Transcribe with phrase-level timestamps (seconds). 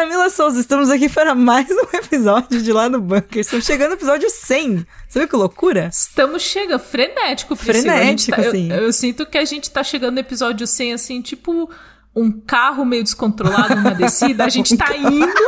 [0.00, 3.38] Camila Souza, estamos aqui para mais um episódio de Lá no Bunker.
[3.38, 4.86] Estamos chegando no episódio 100.
[5.06, 5.90] Você viu que loucura?
[5.92, 7.96] Estamos chegando, frenético, Priscila.
[7.96, 8.72] Frenético, tá, assim.
[8.72, 11.70] Eu, eu, sinto que a gente tá chegando no episódio 100, assim, tipo
[12.16, 15.44] um carro meio descontrolado numa descida, a gente tá indo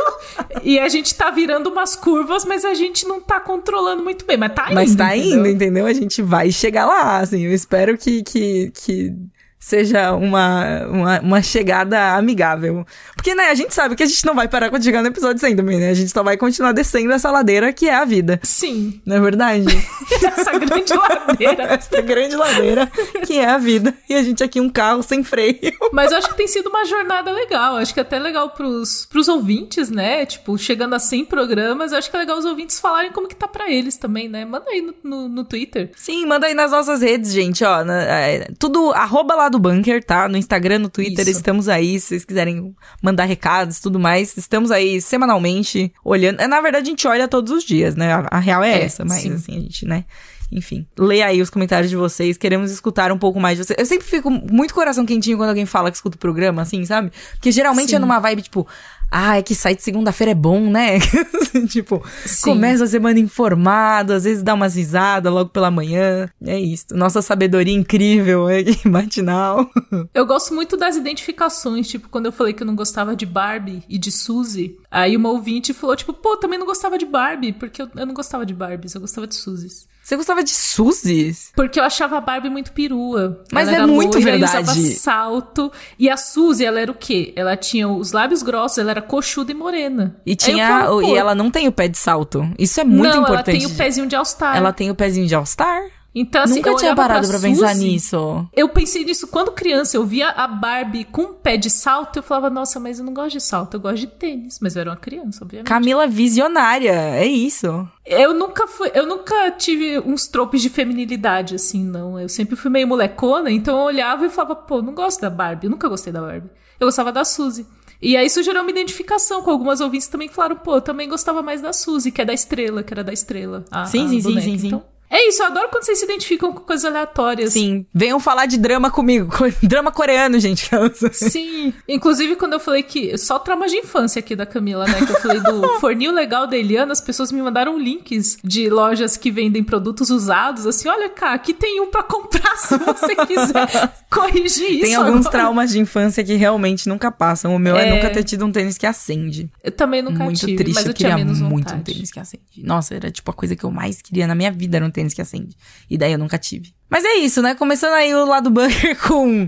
[0.61, 4.37] e a gente tá virando umas curvas, mas a gente não tá controlando muito bem,
[4.37, 4.75] mas tá indo.
[4.75, 5.39] Mas tá entendeu?
[5.39, 5.85] indo, entendeu?
[5.87, 7.41] A gente vai chegar lá, assim.
[7.41, 9.15] Eu espero que, que, que
[9.63, 12.85] seja uma, uma, uma, chegada amigável.
[13.15, 15.39] Porque, né, a gente sabe que a gente não vai parar quando chegar no episódio
[15.39, 15.89] 100 também, né?
[15.89, 18.41] A gente só vai continuar descendo essa ladeira que é a vida.
[18.43, 19.01] Sim.
[19.05, 19.65] Não é verdade?
[20.21, 21.63] essa grande ladeira.
[21.63, 22.91] essa grande ladeira
[23.25, 23.93] que é a vida.
[24.09, 25.57] E a gente aqui um carro sem freio.
[25.93, 27.77] Mas eu acho que tem sido uma jornada legal.
[27.77, 30.25] Acho que é até legal pros, pros ouvintes, né?
[30.25, 33.35] Tipo, chegando a 100 programas, eu acho que é legal os ouvintes falarem como que
[33.35, 34.43] tá pra eles também, né?
[34.43, 35.91] Manda aí no, no, no Twitter.
[35.95, 37.81] Sim, manda aí nas nossas redes, gente, ó.
[37.85, 40.27] Na, é, tudo, arroba do bunker, tá?
[40.27, 41.37] No Instagram, no Twitter, Isso.
[41.37, 41.99] estamos aí.
[41.99, 46.45] Se vocês quiserem mandar recados tudo mais, estamos aí semanalmente olhando.
[46.47, 48.13] Na verdade, a gente olha todos os dias, né?
[48.13, 49.33] A, a real é, é, essa, mas sim.
[49.33, 50.05] assim, a gente, né?
[50.51, 52.37] Enfim, lê aí os comentários de vocês.
[52.37, 53.79] Queremos escutar um pouco mais de vocês.
[53.79, 57.11] Eu sempre fico muito coração quentinho quando alguém fala que escuta o programa, assim, sabe?
[57.33, 57.95] Porque geralmente Sim.
[57.95, 58.67] é numa vibe tipo,
[59.15, 60.97] ah, é que sair de segunda-feira é bom, né?
[61.69, 62.51] tipo, Sim.
[62.51, 66.27] começa a semana informado, às vezes dá umas risadas logo pela manhã.
[66.43, 66.87] É isso.
[66.93, 69.69] Nossa sabedoria incrível é matinal.
[70.15, 73.83] Eu gosto muito das identificações, tipo, quando eu falei que eu não gostava de Barbie
[73.87, 77.83] e de Suzy, aí uma ouvinte falou, tipo, pô, também não gostava de Barbie, porque
[77.83, 79.87] eu, eu não gostava de Barbies, eu gostava de Suzys.
[80.03, 81.51] Você gostava de Suzys?
[81.55, 83.41] Porque eu achava a Barbie muito perua.
[83.49, 84.69] Mas ela é muito loira, verdade.
[84.69, 85.71] usava salto.
[85.97, 87.31] E a Suzy, ela era o quê?
[87.37, 90.17] Ela tinha os lábios grossos, ela era coxuda e morena.
[90.25, 90.87] E tinha.
[91.03, 92.45] E ela não tem o pé de salto.
[92.59, 93.49] Isso é muito não, importante.
[93.51, 94.57] Ela tem o pezinho de All-Star.
[94.57, 95.83] Ela tem o pezinho de All-Star?
[96.15, 98.47] Então, assim, Nunca eu tinha parado pra, pra pensar nisso.
[98.53, 99.97] Eu pensei nisso quando criança.
[99.97, 102.17] Eu via a Barbie com um pé de salto.
[102.17, 104.59] Eu falava, nossa, mas eu não gosto de salto, eu gosto de tênis.
[104.61, 105.67] Mas eu era uma criança, obviamente.
[105.67, 107.87] Camila visionária, é isso.
[108.05, 112.19] Eu nunca fui, eu nunca tive uns tropes de feminilidade, assim, não.
[112.19, 115.65] Eu sempre fui meio molecona, então eu olhava e falava, pô, não gosto da Barbie.
[115.65, 116.49] Eu nunca gostei da Barbie.
[116.79, 117.65] Eu gostava da Suzy.
[117.99, 121.07] E aí isso gerou uma identificação com algumas ouvintes também que falaram, pô, eu também
[121.07, 123.63] gostava mais da Suzy, que é da estrela, que era da estrela.
[123.71, 124.41] A, sim, a sim, boneca.
[124.41, 124.85] sim, sim, então, sim.
[125.13, 127.53] É isso, eu adoro quando vocês se identificam com coisas aleatórias.
[127.53, 129.31] Sim, venham falar de drama comigo.
[129.61, 130.67] drama coreano, gente.
[131.11, 131.71] Sim.
[131.87, 133.15] Inclusive, quando eu falei que.
[133.15, 135.05] Só traumas de infância aqui da Camila, né?
[135.05, 139.15] Que eu falei do fornil legal da Eliana, as pessoas me mandaram links de lojas
[139.15, 140.65] que vendem produtos usados.
[140.65, 144.81] Assim, olha, cá, aqui tem um pra comprar se você quiser corrigir isso.
[144.81, 145.31] Tem alguns agora.
[145.31, 147.55] traumas de infância que realmente nunca passam.
[147.55, 149.47] O meu é, é nunca ter tido um tênis que acende.
[149.63, 150.73] Eu também nunca muito tive, triste.
[150.73, 151.79] mas eu, eu queria muito vontade.
[151.79, 152.43] um tênis que acende.
[152.57, 155.02] Nossa, era tipo a coisa que eu mais queria na minha vida era um tênis
[155.11, 155.57] que acende.
[155.89, 156.71] E daí eu nunca tive.
[156.87, 157.55] Mas é isso, né?
[157.55, 159.47] Começando aí o lado bunker com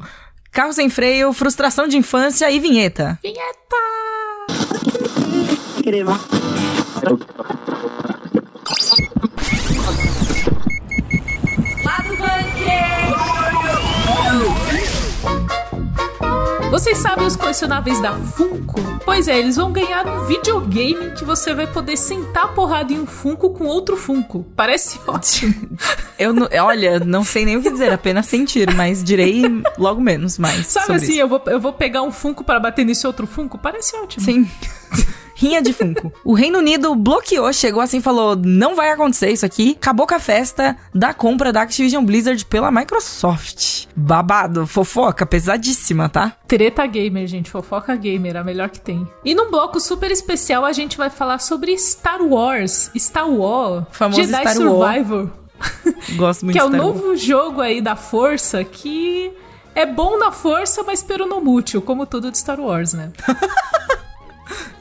[0.52, 3.20] carro sem freio, frustração de infância e vinheta.
[3.22, 3.76] Vinheta!
[11.84, 13.05] Lado bunker!
[16.70, 18.82] Vocês sabem os colecionáveis da Funko?
[19.06, 23.06] Pois é, eles vão ganhar um videogame que você vai poder sentar porrada em um
[23.06, 24.46] Funko com outro Funko.
[24.56, 25.78] Parece ótimo.
[26.20, 29.44] Eu não, olha, não sei nem o que dizer, apenas sentir, mas direi
[29.78, 30.68] logo menos mais.
[30.68, 31.22] Sabe assim, isso.
[31.22, 33.58] eu vou, eu vou pegar um Funko para bater nesse outro Funko?
[33.58, 34.26] Parece ótimo.
[34.26, 34.50] Sim.
[35.36, 36.12] Rinha de Funko.
[36.24, 39.76] O Reino Unido bloqueou, chegou assim e falou: não vai acontecer isso aqui.
[39.80, 43.88] Acabou com a festa da compra da Activision Blizzard pela Microsoft.
[43.96, 46.34] Babado, fofoca, pesadíssima, tá?
[46.48, 47.52] Treta gamer, gente.
[47.52, 49.08] Fofoca gamer, a melhor que tem.
[49.24, 52.90] E num bloco super especial, a gente vai falar sobre Star Wars.
[52.98, 53.86] Star Wars.
[53.92, 55.30] Famoso Jedi Star Survivor.
[56.16, 59.34] Gosto muito que é o novo jogo aí da Força que
[59.74, 63.12] é bom na força, mas peronomútil, como tudo de Star Wars, né?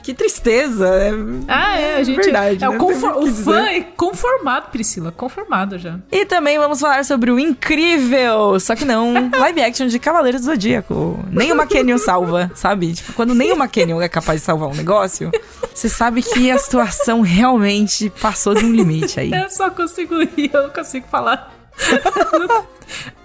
[0.03, 0.87] Que tristeza.
[0.87, 1.11] É...
[1.49, 2.79] Ah, é, a gente Verdade, é né?
[2.79, 5.99] o, fã é conformado, Priscila, conformado já.
[6.13, 10.45] E também vamos falar sobre o incrível, só que não, live action de Cavaleiros do
[10.45, 11.19] Zodíaco.
[11.31, 12.93] Nem o McKennion salva, sabe?
[12.93, 15.31] Tipo, quando nem o McKennion é capaz de salvar um negócio,
[15.75, 19.33] você sabe que a situação realmente passou de um limite aí.
[19.35, 21.53] Eu só consigo rir, eu não consigo falar.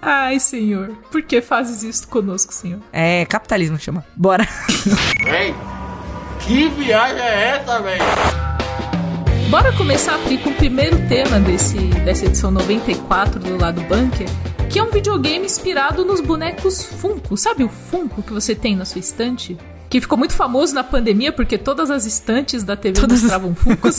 [0.02, 2.80] Ai, senhor, por que fazes isso conosco, senhor?
[2.92, 4.04] É, capitalismo chama.
[4.16, 4.46] Bora.
[5.26, 5.54] Ei,
[6.50, 8.02] que viagem é essa, velho?
[9.50, 14.26] Bora começar Pri, com o primeiro tema desse, dessa edição 94 do Lado Bunker,
[14.68, 17.36] que é um videogame inspirado nos bonecos Funko.
[17.36, 19.56] Sabe o Funko que você tem na sua estante?
[19.88, 23.98] Que ficou muito famoso na pandemia porque todas as estantes da TV Todas- mostravam Funkos.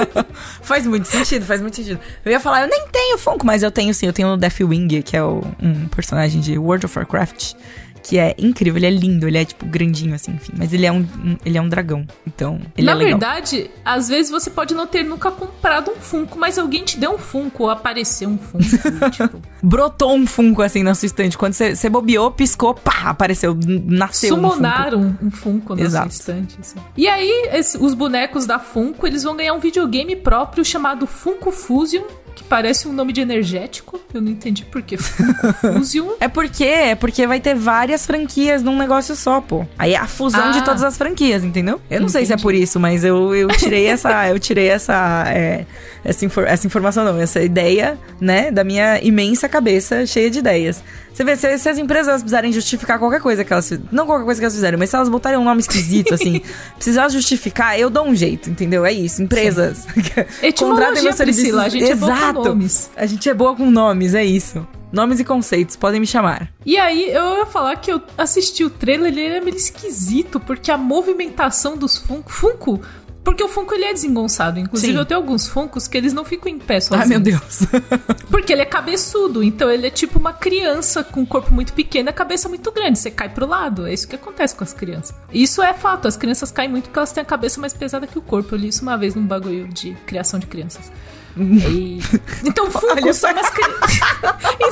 [0.62, 2.00] faz muito sentido, faz muito sentido.
[2.24, 5.02] Eu ia falar, eu nem tenho Funko, mas eu tenho sim, eu tenho o Deathwing,
[5.02, 7.52] que é o- um personagem de World of Warcraft.
[8.02, 10.92] Que é incrível, ele é lindo, ele é tipo grandinho assim, enfim, mas ele é
[10.92, 12.06] um, um- ele é um dragão.
[12.26, 13.18] Então, ele Na é legal.
[13.18, 17.12] verdade, às vezes você pode não ter nunca comprado um Funko, mas alguém te deu
[17.14, 18.64] um Funko ou apareceu um Funko.
[19.10, 21.36] tipo, Brotou um Funko assim na sua estante.
[21.36, 23.56] Quando você, bobeou, piscou, pá, apareceu,
[23.86, 24.54] nasceu um Funko.
[24.54, 26.12] Sumonaram um Funko na Exato.
[26.12, 26.56] sua estante.
[26.60, 26.76] assim.
[26.96, 31.50] E aí, esse- os bonecos da Funko, eles vão ganhar um videogame próprio chamado Funko
[31.50, 32.02] Fusion,
[32.42, 34.00] que parece um nome de energético.
[34.12, 36.08] Eu não entendi por que Funko Fusion.
[36.20, 39.64] É porque, é porque vai ter várias franquias num negócio só, pô.
[39.78, 40.50] Aí é a fusão Ah.
[40.50, 41.80] de todas as franquias, entendeu?
[41.90, 42.42] Eu não sei se é Entendi.
[42.42, 45.64] por isso, mas eu, eu tirei essa, eu tirei essa, é,
[46.04, 50.82] essa, infor- essa informação não, essa ideia, né, da minha imensa cabeça cheia de ideias.
[51.20, 54.24] Você vê, se, se as empresas elas precisarem justificar qualquer coisa que elas não qualquer
[54.24, 56.40] coisa que elas fizeram, mas se elas botarem um nome esquisito, assim,
[56.76, 58.86] precisar justificar, eu dou um jeito, entendeu?
[58.86, 59.86] É isso, empresas.
[60.42, 62.44] Etimologia, Priscila, a gente é boa com Exato.
[62.44, 62.90] nomes.
[62.96, 64.66] A gente é boa com nomes, é isso.
[64.90, 66.50] Nomes e conceitos, podem me chamar.
[66.64, 70.70] E aí, eu ia falar que eu assisti o trailer, ele era meio esquisito, porque
[70.70, 72.32] a movimentação dos Funko...
[72.32, 72.80] Funko...
[73.22, 74.58] Porque o Funko, ele é desengonçado.
[74.58, 74.98] Inclusive, Sim.
[74.98, 77.02] eu tenho alguns Funkos que eles não ficam em pé sozinhos.
[77.02, 77.60] Ai, meu Deus.
[78.30, 82.08] Porque ele é cabeçudo, então ele é tipo uma criança com um corpo muito pequeno
[82.08, 82.98] e a cabeça muito grande.
[82.98, 83.86] Você cai pro lado.
[83.86, 85.14] É isso que acontece com as crianças.
[85.32, 86.08] Isso é fato.
[86.08, 88.54] As crianças caem muito porque elas têm a cabeça mais pesada que o corpo.
[88.54, 90.90] Eu li isso uma vez num bagulho de criação de crianças.
[91.36, 92.00] E-
[92.44, 94.00] Então, Funko são umas crianças.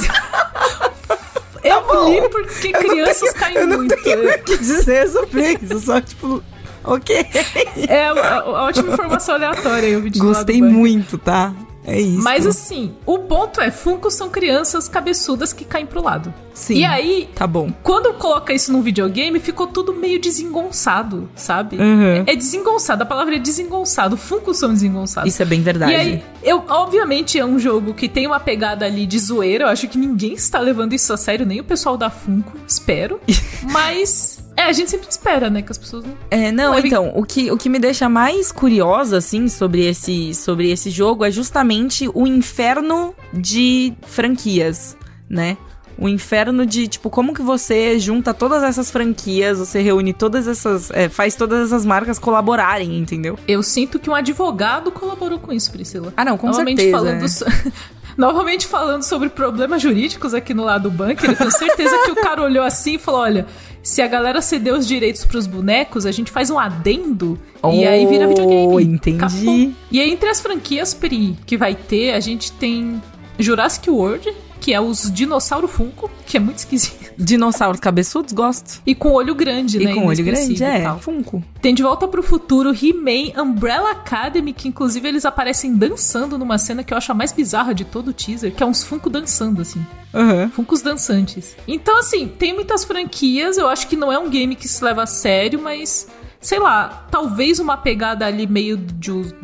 [1.62, 3.92] Eu li porque crianças caem muito.
[3.94, 6.42] o que dizer sobre isso, só tipo,
[6.84, 7.26] ok.
[7.88, 10.00] É uma ótima informação aleatória.
[10.00, 11.52] De lá do Gostei muito, tá?
[11.84, 12.22] É isso.
[12.22, 16.32] Mas assim, o ponto é, Funko são crianças cabeçudas que caem pro lado.
[16.58, 16.78] Sim.
[16.78, 17.72] E aí, Tá bom.
[17.84, 21.76] quando coloca isso num videogame, ficou tudo meio desengonçado, sabe?
[21.76, 22.25] Uhum.
[22.26, 24.16] É desengonçado, a palavra é desengonçado.
[24.16, 25.32] Funko são desengonçados.
[25.32, 25.93] Isso é bem verdade.
[25.93, 29.64] E aí, eu, obviamente é um jogo que tem uma pegada ali de zoeira.
[29.64, 33.20] Eu acho que ninguém está levando isso a sério, nem o pessoal da Funko, espero.
[33.70, 34.44] Mas.
[34.56, 35.62] É, a gente sempre espera, né?
[35.62, 36.14] Que as pessoas não.
[36.32, 40.34] É, não, Ué, então, o que, o que me deixa mais curiosa, assim, sobre esse,
[40.34, 44.96] sobre esse jogo é justamente o inferno de franquias,
[45.31, 45.56] né?
[45.98, 50.90] O inferno de, tipo, como que você junta todas essas franquias, você reúne todas essas.
[50.92, 53.36] é, faz todas essas marcas colaborarem, entendeu?
[53.48, 56.12] Eu sinto que um advogado colaborou com isso, Priscila.
[56.16, 56.96] Ah, não, com Novamente certeza.
[56.98, 57.28] falando é.
[57.28, 57.44] so-
[58.16, 62.16] Novamente falando sobre problemas jurídicos aqui no lado do bunker, eu tenho certeza que o
[62.16, 63.46] cara olhou assim e falou: olha,
[63.80, 67.38] se a galera ceder os direitos pros bonecos, a gente faz um adendo
[67.72, 68.84] e aí vira Oh, videogame.
[68.94, 69.18] entendi.
[69.24, 69.72] Acabou.
[69.90, 73.00] E aí, entre as franquias Pri que vai ter, a gente tem
[73.38, 74.32] Jurassic World,
[74.69, 77.11] que é os dinossauro Funko, que é muito esquisito.
[77.17, 78.82] Dinossauros cabeçudos, gosto.
[78.85, 79.93] E com olho grande, né?
[79.93, 80.82] e com olho grande, é.
[80.82, 80.99] tal.
[80.99, 81.43] Funko.
[81.62, 86.85] Tem De Volta pro Futuro, He-Man, Umbrella Academy, que inclusive eles aparecem dançando numa cena
[86.85, 89.62] que eu acho a mais bizarra de todo o teaser, que é uns Funko dançando,
[89.62, 89.82] assim.
[90.12, 90.50] Aham.
[90.50, 91.56] Funkos dançantes.
[91.67, 95.05] Então, assim, tem muitas franquias, eu acho que não é um game que se leva
[95.05, 96.09] a sério, mas,
[96.43, 99.35] sei lá, talvez uma pegada ali meio de-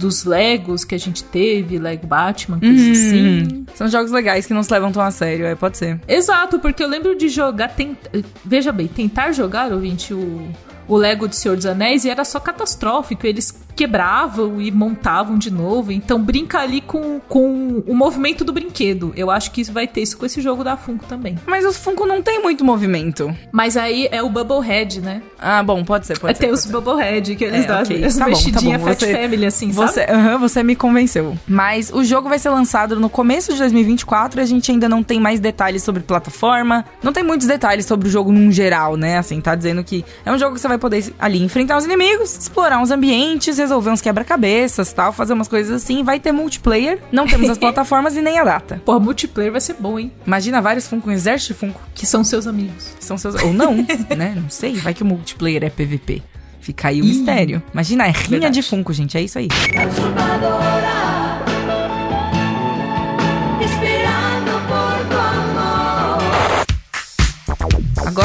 [0.00, 3.66] dos Legos que a gente teve, Lego Batman, coisas Hum, assim.
[3.74, 6.00] São jogos legais que não se levam tão a sério, é, pode ser.
[6.08, 7.68] Exato, porque eu lembro de jogar.
[7.68, 7.98] tent-
[8.44, 10.48] Veja bem, tentar jogar, ouvinte, o,
[10.88, 13.26] o Lego de Senhor dos Anéis e era só catastrófico.
[13.26, 13.54] Eles
[13.84, 15.90] quebravam e montavam de novo.
[15.90, 19.12] Então brinca ali com, com o movimento do brinquedo.
[19.16, 21.38] Eu acho que isso vai ter isso com esse jogo da Funko também.
[21.46, 23.34] Mas os Funko não tem muito movimento.
[23.50, 25.22] Mas aí é o Bubblehead, né?
[25.38, 26.40] Ah, bom, pode ser, pode É ser.
[26.40, 26.72] tem os ser.
[26.72, 28.04] Bubblehead, que eles É, dão ok.
[28.04, 28.86] as Tá tá mexidinhas bom.
[28.88, 29.92] Fat Você- Family, assim, sabe?
[29.92, 31.36] Você, aham, você me convenceu.
[31.48, 35.02] Mas o jogo vai ser lançado no começo de 2024 e a gente ainda não
[35.02, 36.84] tem mais detalhes sobre plataforma.
[37.02, 39.16] Não tem muitos detalhes sobre o jogo num geral, né?
[39.18, 42.36] Assim, tá dizendo que é um jogo que você vai poder ali enfrentar os inimigos,
[42.36, 46.02] explorar uns ambientes, resolver uns quebra-cabeças tal, fazer umas coisas assim.
[46.02, 47.00] Vai ter multiplayer.
[47.12, 48.82] Não temos as plataformas e nem a data.
[48.84, 50.12] Porra, multiplayer vai ser bom, hein?
[50.26, 51.80] Imagina vários Funko, um exército de Funko.
[51.94, 52.96] Que são seus amigos.
[52.98, 53.36] São seus.
[53.42, 53.74] Ou não,
[54.16, 54.34] né?
[54.36, 54.74] Não sei.
[54.74, 56.22] Vai que o multiplayer é PVP.
[56.60, 57.62] Fica aí o mistério.
[57.72, 58.54] Imagina, é rinha Verdade.
[58.54, 59.16] de Funko, gente.
[59.16, 59.48] É isso aí.
[59.48, 61.19] transformadora,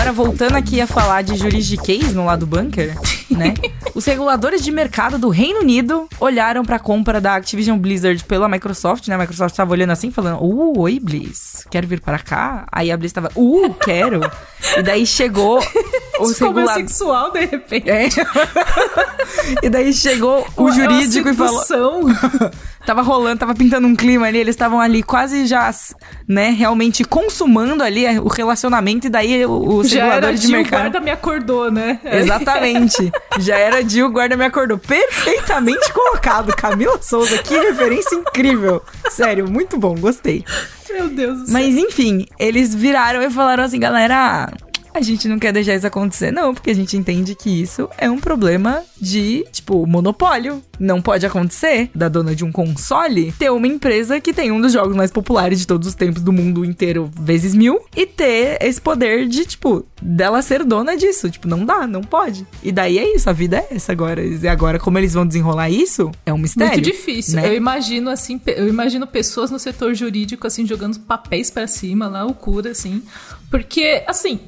[0.05, 2.95] Agora, voltando aqui a falar de juridiquês no lado bunker,
[3.27, 3.55] né?
[3.95, 9.07] Os reguladores de mercado do Reino Unido olharam pra compra da Activision Blizzard pela Microsoft,
[9.07, 9.15] né?
[9.15, 12.67] A Microsoft tava olhando assim, falando: Uh, oi, Blizz, quero vir para cá?
[12.71, 14.21] Aí a Blizz tava: Uh, quero.
[14.77, 15.59] e daí chegou
[16.19, 16.91] meio reguladores.
[16.91, 17.89] sexual, de repente.
[17.89, 18.07] É.
[19.63, 21.63] e daí chegou o jurídico e falou.
[22.85, 25.73] Tava rolando, tava pintando um clima ali, eles estavam ali quase já,
[26.27, 30.57] né, realmente consumando ali o relacionamento e daí o- os Já era reguladores de Jill,
[30.57, 30.81] mercado.
[30.81, 31.99] guarda me acordou, né?
[32.03, 33.11] Exatamente.
[33.39, 34.77] Já era Jill, guarda me acordou.
[34.77, 36.55] Perfeitamente colocado.
[36.55, 38.83] Camila Souza, que referência incrível.
[39.09, 40.43] Sério, muito bom, gostei.
[40.91, 41.53] Meu Deus do céu.
[41.53, 44.49] Mas enfim, eles viraram e falaram assim, galera.
[44.95, 48.09] A gente não quer deixar isso acontecer, não, porque a gente entende que isso é
[48.09, 50.63] um problema de, tipo, monopólio.
[50.79, 54.73] Não pode acontecer da dona de um console ter uma empresa que tem um dos
[54.73, 58.79] jogos mais populares de todos os tempos do mundo inteiro, vezes mil, e ter esse
[58.79, 61.29] poder de, tipo, dela ser dona disso.
[61.29, 62.45] Tipo, não dá, não pode.
[62.63, 64.23] E daí é isso, a vida é essa agora.
[64.23, 66.73] E agora, como eles vão desenrolar isso, é um mistério.
[66.73, 67.35] Muito difícil.
[67.35, 67.47] né?
[67.47, 72.23] Eu imagino assim, eu imagino pessoas no setor jurídico assim jogando papéis pra cima, lá
[72.23, 73.01] loucura assim,
[73.49, 74.39] porque assim,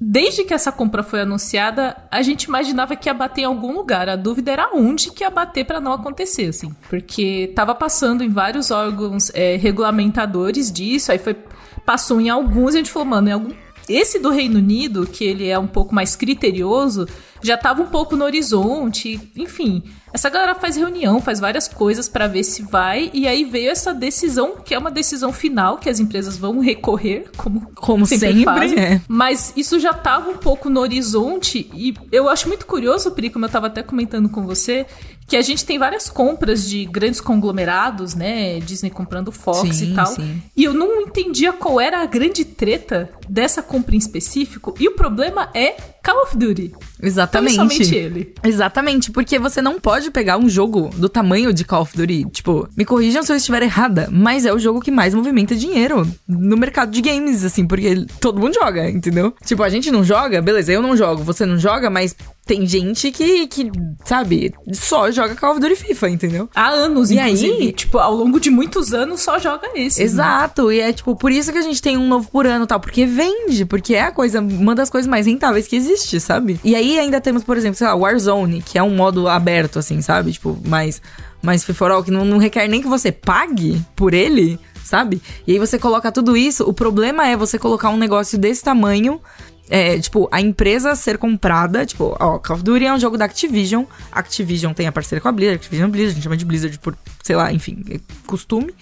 [0.00, 4.08] desde que essa compra foi anunciada, a gente imaginava que ia bater em algum lugar.
[4.08, 8.28] A dúvida era onde que ia bater pra não acontecer, assim, porque tava passando em
[8.28, 11.36] vários órgãos é, regulamentadores disso, aí foi
[11.84, 13.52] passou em alguns e a gente falou, mano, em algum
[13.88, 17.06] esse do Reino Unido, que ele é um pouco mais criterioso,
[17.40, 19.84] já tava um pouco no horizonte, enfim.
[20.16, 23.92] Essa galera faz reunião, faz várias coisas pra ver se vai, e aí veio essa
[23.92, 28.78] decisão, que é uma decisão final, que as empresas vão recorrer, como, Como sempre, fazem.
[28.78, 29.00] é.
[29.06, 33.44] Mas isso já tava um pouco no horizonte, e eu acho muito curioso, Pri, como
[33.44, 34.86] eu tava até comentando com você,
[35.26, 38.58] que a gente tem várias compras de grandes conglomerados, né?
[38.60, 40.06] Disney comprando Fox Sim, e tal.
[40.06, 40.40] sim.
[40.56, 44.72] E eu não entendia qual era a grande treta dessa compra em específico.
[44.78, 46.72] E o problema é Call of Duty.
[47.02, 47.54] Exatamente.
[47.56, 48.32] somente ele.
[48.44, 52.26] Exatamente, porque você não pode pegar um jogo do tamanho de Call of Duty.
[52.30, 56.06] Tipo, me corrijam se eu estiver errada, mas é o jogo que mais movimenta dinheiro
[56.28, 59.34] no mercado de games, assim, porque todo mundo joga, entendeu?
[59.44, 62.14] Tipo, a gente não joga, beleza, eu não jogo, você não joga, mas
[62.46, 63.70] tem gente que, que
[64.04, 66.48] sabe, só joga Call of Duty FIFA, entendeu?
[66.54, 67.52] Há anos, E inclusive.
[67.52, 67.72] aí?
[67.72, 69.98] Tipo, ao longo de muitos anos só joga esse.
[69.98, 70.04] né?
[70.06, 72.68] Exato, e é tipo, por isso que a gente tem um novo por ano e
[72.68, 76.60] tal, porque vende, porque é a coisa, uma das coisas mais rentáveis que existe, sabe?
[76.62, 80.00] E aí ainda temos, por exemplo, sei lá, Warzone, que é um modo aberto, assim,
[80.00, 80.32] sabe?
[80.32, 81.00] Tipo, mais,
[81.42, 85.20] mais free for all, que não, não requer nem que você pague por ele, sabe?
[85.46, 89.20] E aí você coloca tudo isso, o problema é você colocar um negócio desse tamanho.
[89.68, 93.24] É, tipo, a empresa ser comprada, tipo, ó, Call of Duty é um jogo da
[93.24, 93.84] Activision.
[94.12, 96.96] Activision tem a parceria com a Blizzard, Activision Blizzard, a gente chama de Blizzard por,
[97.24, 98.72] sei lá, enfim, é costume.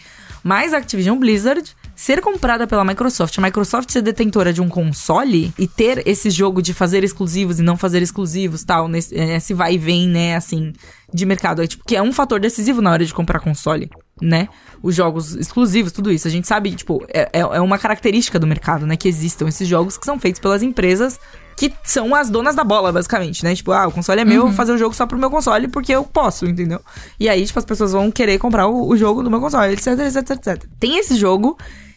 [0.43, 5.53] Mas a Activision Blizzard ser comprada pela Microsoft, a Microsoft ser detentora de um console
[5.59, 9.75] e ter esse jogo de fazer exclusivos e não fazer exclusivos, tal, nesse, esse vai
[9.75, 10.73] e vem, né, assim,
[11.13, 14.49] de mercado, é, tipo, que é um fator decisivo na hora de comprar console, né?
[14.83, 16.27] Os jogos exclusivos, tudo isso.
[16.27, 19.69] A gente sabe, tipo, é, é é uma característica do mercado, né, que existam esses
[19.69, 21.19] jogos que são feitos pelas empresas
[21.57, 23.55] que são as donas da bola, basicamente, né?
[23.55, 25.69] Tipo, ah, o console é meu, eu vou fazer o jogo só pro meu console
[25.69, 26.81] porque eu posso, entendeu?
[27.19, 29.99] E aí, tipo, as pessoas vão querer comprar o, o jogo do meu console, etc,
[29.99, 30.65] etc, etc.
[30.79, 31.57] Tem esse jogo.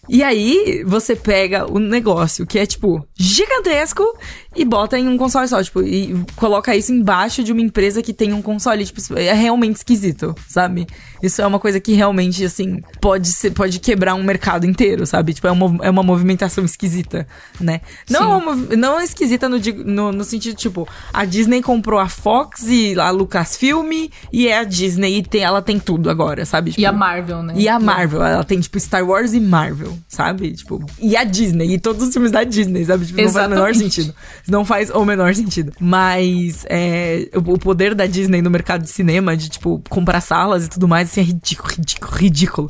[0.09, 4.03] E aí, você pega o negócio que é, tipo, gigantesco
[4.57, 8.11] e bota em um console só, tipo, e coloca isso embaixo de uma empresa que
[8.11, 10.87] tem um console, tipo, é realmente esquisito, sabe?
[11.21, 15.33] Isso é uma coisa que realmente, assim, pode ser, pode quebrar um mercado inteiro, sabe?
[15.33, 17.27] Tipo, é uma, é uma movimentação esquisita,
[17.59, 17.81] né?
[18.09, 22.07] Não, é uma, não é esquisita no, no, no sentido, tipo, a Disney comprou a
[22.09, 26.73] Fox e a Lucasfilm e é a Disney e tem, ela tem tudo agora, sabe?
[26.77, 27.53] E a Tipo, Marvel, né?
[27.55, 30.51] e a Marvel, ela tem, tipo, Star Wars e Marvel, sabe?
[30.53, 33.05] Tipo, e a Disney, e todos os filmes da Disney, sabe?
[33.05, 34.13] Tipo, não faz o menor sentido.
[34.47, 35.73] Não faz o menor sentido.
[35.79, 40.69] Mas é, o, poder da Disney no mercado de cinema, de, tipo, comprar salas e
[40.69, 42.69] tudo mais, assim, é ridículo, ridículo, ridículo.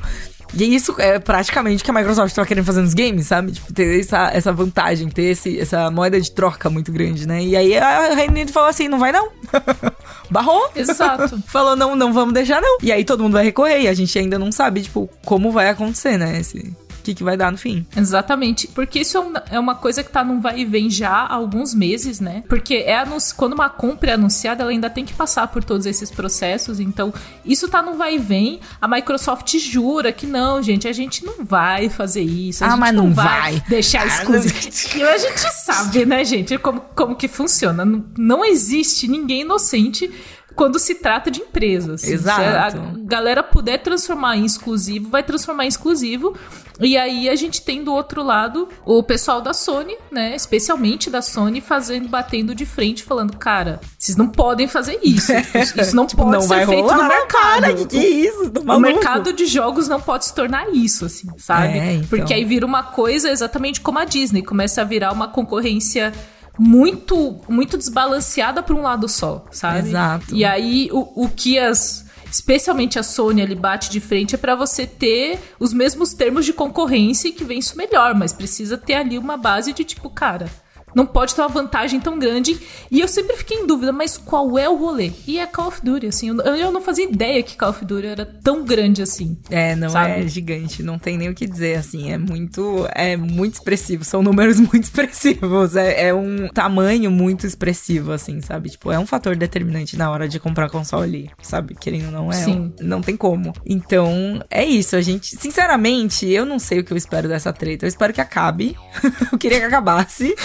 [0.54, 3.52] E isso é praticamente o que a Microsoft tava querendo fazer nos games, sabe?
[3.52, 7.44] Tipo, ter essa, essa vantagem, ter esse, essa moeda de troca muito grande, né?
[7.44, 9.30] E aí a Reino Unido falou assim, não vai não.
[10.32, 10.70] Barrou.
[10.76, 11.42] Exato.
[11.48, 12.78] Falou, não, não vamos deixar, não.
[12.82, 15.70] E aí todo mundo vai recorrer e a gente ainda não sabe, tipo, como vai
[15.70, 16.40] acontecer, né?
[16.40, 16.76] Esse,
[17.08, 17.86] que, que vai dar no fim.
[17.96, 18.68] Exatamente.
[18.68, 21.74] Porque isso é, é uma coisa que tá num vai e vem já há alguns
[21.74, 22.44] meses, né?
[22.50, 22.98] Porque é
[23.36, 26.80] quando uma compra é anunciada, ela ainda tem que passar por todos esses processos.
[26.80, 27.14] Então,
[27.46, 28.60] isso tá num vai e vem.
[28.82, 32.64] A Microsoft jura que não, gente, a gente não vai fazer isso.
[32.64, 33.64] A Ah, gente mas não, não vai, vai.
[33.70, 34.98] deixar Ah, exclusivo.
[34.98, 37.86] E a gente sabe, né, gente, como, como que funciona.
[37.86, 40.12] Não, não existe ninguém inocente
[40.58, 42.04] quando se trata de empresas.
[42.04, 42.14] assim.
[42.14, 42.72] Exato.
[42.72, 46.36] Se a galera puder transformar em exclusivo, vai transformar em exclusivo.
[46.80, 50.36] E aí a gente tem do outro lado o pessoal da Sony, né?
[50.36, 55.32] Especialmente da Sony, fazendo, batendo de frente, falando, cara, vocês não podem fazer isso.
[55.32, 57.28] Isso, isso não Tipo, pode não ser feito rolar, no mercado.
[57.32, 58.50] cara, que que é isso?
[58.50, 58.88] Tá O maluco?
[58.88, 61.78] mercado de jogos não pode se tornar isso, assim, sabe?
[61.78, 62.08] É, então.
[62.10, 66.12] Porque aí vira uma coisa exatamente como a Disney, começa a virar uma concorrência
[66.58, 69.90] muito muito desbalanceada para um lado só, sabe?
[69.90, 70.36] Exato.
[70.36, 74.56] E aí o, o que as especialmente a Sony ele bate de frente é para
[74.56, 78.96] você ter os mesmos termos de concorrência e que vence o melhor, mas precisa ter
[78.96, 80.50] ali uma base de tipo, cara,
[80.98, 82.60] não pode ter uma vantagem tão grande.
[82.90, 85.12] E eu sempre fiquei em dúvida, mas qual é o rolê?
[85.28, 86.30] E é Call of Duty, assim.
[86.30, 89.38] Eu, eu não fazia ideia que Call of Duty era tão grande assim.
[89.52, 90.24] É, não Sabe?
[90.24, 94.24] é gigante, não tem nem o que dizer, assim, é muito, é muito expressivo, são
[94.24, 98.72] números muito expressivos, é, é um tamanho muito expressivo, assim, sabe?
[98.72, 101.76] Tipo, é um fator determinante na hora de comprar console, sabe?
[101.76, 102.74] Querendo ou não, é, Sim.
[102.82, 103.54] não tem como.
[103.66, 107.86] Então, é isso, a gente, sinceramente, eu não sei o que eu espero dessa treta,
[107.86, 108.76] eu espero que acabe,
[109.32, 110.36] eu queria que acabasse,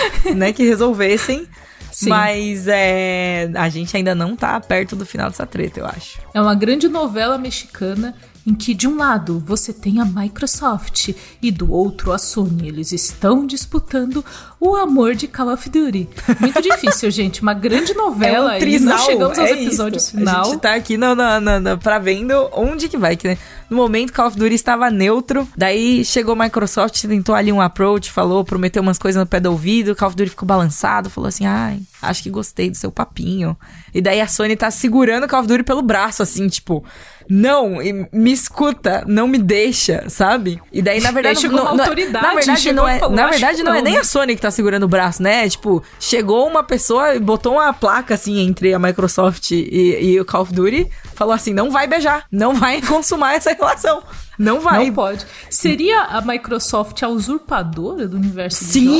[0.42, 1.46] né, que resolvessem,
[1.92, 2.08] Sim.
[2.08, 6.18] mas é, a gente ainda não tá perto do final dessa treta, eu acho.
[6.34, 8.12] É uma grande novela mexicana
[8.44, 12.66] em que de um lado você tem a Microsoft e do outro a Sony.
[12.66, 14.24] Eles estão disputando
[14.64, 16.08] o amor de Call of Duty.
[16.38, 17.42] Muito difícil, gente.
[17.42, 20.16] Uma grande novela é um e trisal, não chegamos aos é episódios isso.
[20.16, 20.40] final.
[20.40, 23.16] A gente tá aqui na, na, na, na- pra vendo onde que vai.
[23.16, 23.38] Que, né?
[23.68, 25.48] No momento, Call of Duty estava neutro.
[25.56, 29.50] Daí chegou a Microsoft, tentou ali um approach, falou, prometeu umas coisas no pé do
[29.50, 29.96] ouvido.
[29.96, 33.56] Call of Duty ficou balançado, falou assim: ai, acho que gostei do seu papinho.
[33.92, 36.84] E daí a Sony tá segurando o Call of Duty pelo braço, assim, tipo.
[37.30, 40.60] Não, e me escuta, não me deixa, sabe?
[40.72, 43.22] E daí, na verdade, não- não- autoridade, na verdade, chegou não e é, falou, na
[43.26, 45.22] "Acho verdade que não é não, nem né?" a Sony que tá segurando o braço,
[45.22, 45.48] né?
[45.48, 50.24] Tipo, chegou uma pessoa e botou uma placa assim entre a Microsoft e, e o
[50.24, 54.02] Call of Duty, falou assim: não vai beijar, não vai consumar essa relação.
[54.38, 54.86] Não vai.
[54.86, 55.26] Não pode.
[55.50, 58.98] Seria a Microsoft a usurpadora do universo Sim!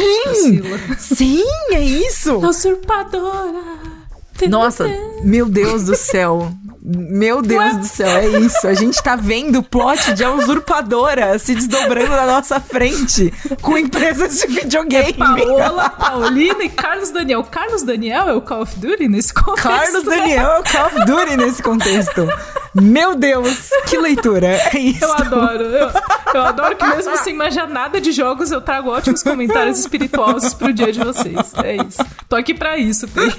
[0.58, 0.98] jogos?
[0.98, 2.32] Sim, é isso!
[2.44, 4.01] A usurpadora!
[4.48, 4.88] Nossa,
[5.22, 6.52] meu Deus do céu.
[6.84, 8.66] Meu Deus do céu, é isso.
[8.66, 13.78] A gente tá vendo o plot de a usurpadora se desdobrando na nossa frente com
[13.78, 15.12] empresas de videogame.
[15.12, 17.44] Paola, Paulina e Carlos Daniel.
[17.44, 19.62] Carlos Daniel é o Call of Duty nesse contexto?
[19.62, 22.28] Carlos Daniel é o Call of Duty nesse contexto.
[22.74, 24.48] Meu Deus, que leitura.
[24.48, 25.04] É isso.
[25.04, 25.64] Eu adoro.
[25.64, 25.90] Eu,
[26.34, 30.72] eu adoro que mesmo sem manjar nada de jogos, eu trago ótimos comentários espirituosos pro
[30.72, 31.52] dia de vocês.
[31.62, 32.04] É isso.
[32.28, 33.32] Tô aqui pra isso, Pri.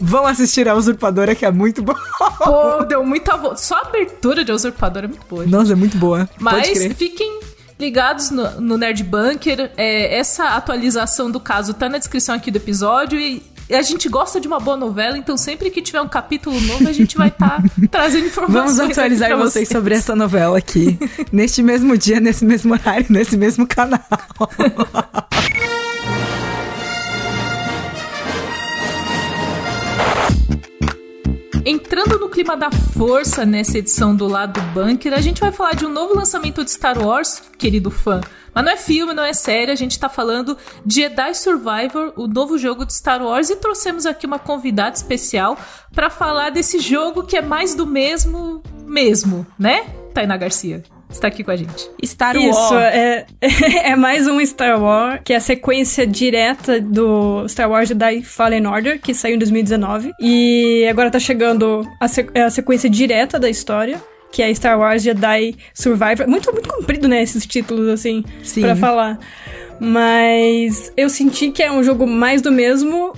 [0.00, 1.98] Vão assistir a Usurpadora, que é muito boa.
[2.38, 3.60] Pô, deu muita voz.
[3.60, 5.46] Só a abertura de Usurpador é muito boa.
[5.46, 6.28] Nossa, é muito boa.
[6.38, 7.40] Mas fiquem
[7.78, 9.72] ligados no, no Nerd Bunker.
[9.76, 13.42] É, essa atualização do caso tá na descrição aqui do episódio e
[13.74, 16.92] a gente gosta de uma boa novela, então sempre que tiver um capítulo novo, a
[16.92, 18.76] gente vai estar trazendo informações.
[18.76, 20.98] Vamos atualizar pra vocês sobre essa novela aqui.
[21.32, 24.00] neste mesmo dia, nesse mesmo horário, nesse mesmo canal.
[31.68, 35.74] Entrando no clima da força nessa edição do lado do bunker, a gente vai falar
[35.74, 38.20] de um novo lançamento de Star Wars, querido fã.
[38.54, 42.28] Mas não é filme, não é série, a gente tá falando de Jedi Survivor, o
[42.28, 45.58] novo jogo de Star Wars, e trouxemos aqui uma convidada especial
[45.92, 49.90] pra falar desse jogo que é mais do mesmo, mesmo, né?
[50.14, 51.90] Tainá Garcia está aqui com a gente.
[52.04, 52.84] Star Isso, Wars.
[52.94, 53.26] é,
[53.90, 58.66] é mais um Star Wars, que é a sequência direta do Star Wars Jedi Fallen
[58.66, 60.12] Order, que saiu em 2019.
[60.20, 65.02] E agora tá chegando a, se- a sequência direta da história, que é Star Wars
[65.02, 66.28] Jedi Survivor.
[66.28, 68.62] Muito, muito comprido, né, esses títulos, assim, Sim.
[68.62, 69.18] pra falar.
[69.80, 73.12] Mas eu senti que é um jogo mais do mesmo,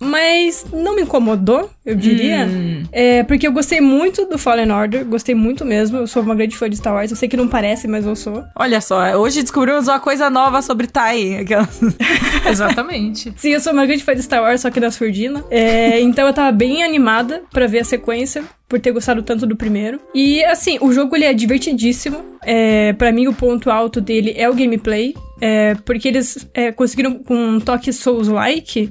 [0.00, 2.48] mas não me incomodou, eu diria.
[2.90, 5.98] É, porque eu gostei muito do Fallen Order, gostei muito mesmo.
[5.98, 7.12] Eu sou uma grande fã de Star Wars.
[7.12, 8.44] Eu sei que não parece, mas eu sou.
[8.56, 11.46] Olha só, hoje descobrimos uma coisa nova sobre Tai.
[12.50, 13.32] Exatamente.
[13.36, 15.44] Sim, eu sou uma grande fã de Star Wars, só que da surdina.
[15.48, 19.54] É, então eu tava bem animada pra ver a sequência, por ter gostado tanto do
[19.54, 20.00] primeiro.
[20.12, 22.24] E assim, o jogo ele é divertidíssimo.
[22.44, 25.14] É, para mim, o ponto alto dele é o gameplay.
[25.40, 28.90] É, porque eles é, conseguiram, com um toque Souls-like,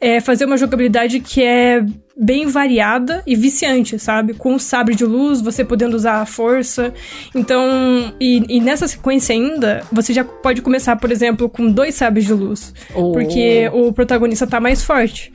[0.00, 1.84] é, fazer uma jogabilidade que é
[2.16, 4.32] bem variada e viciante, sabe?
[4.32, 6.94] Com o sabre de luz, você podendo usar a força.
[7.34, 12.24] Então, e, e nessa sequência ainda, você já pode começar, por exemplo, com dois sabres
[12.24, 12.72] de luz.
[12.94, 13.12] Oh.
[13.12, 15.30] Porque o protagonista tá mais forte.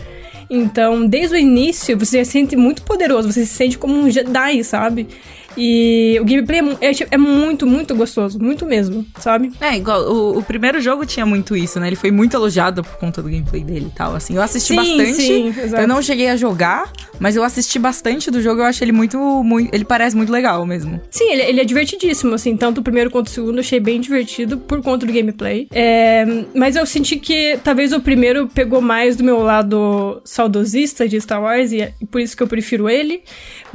[0.50, 4.64] Então, desde o início, você se sente muito poderoso, você se sente como um Jedi,
[4.66, 5.08] sabe?
[5.58, 9.52] E o gameplay é é, é muito, muito gostoso, muito mesmo, sabe?
[9.60, 11.88] É, igual, o, o primeiro jogo tinha muito isso, né?
[11.88, 14.36] Ele foi muito elogiado por conta do gameplay dele e tal, assim.
[14.36, 15.14] Eu assisti Sim, bastante.
[15.14, 18.62] sim, eu não cheguei a jogar, mas eu assisti bastante do jogo.
[18.62, 19.74] Eu acho ele muito, muito...
[19.74, 21.02] Ele parece muito legal mesmo.
[21.10, 24.00] Sim, ele, ele é divertidíssimo, assim, tanto o primeiro quanto o segundo, eu achei bem
[24.00, 25.68] divertido por conta do gameplay.
[25.72, 31.20] É, mas eu senti que talvez o primeiro pegou mais do meu lado saudosista de
[31.20, 33.22] Star Wars, e é por isso que eu prefiro ele.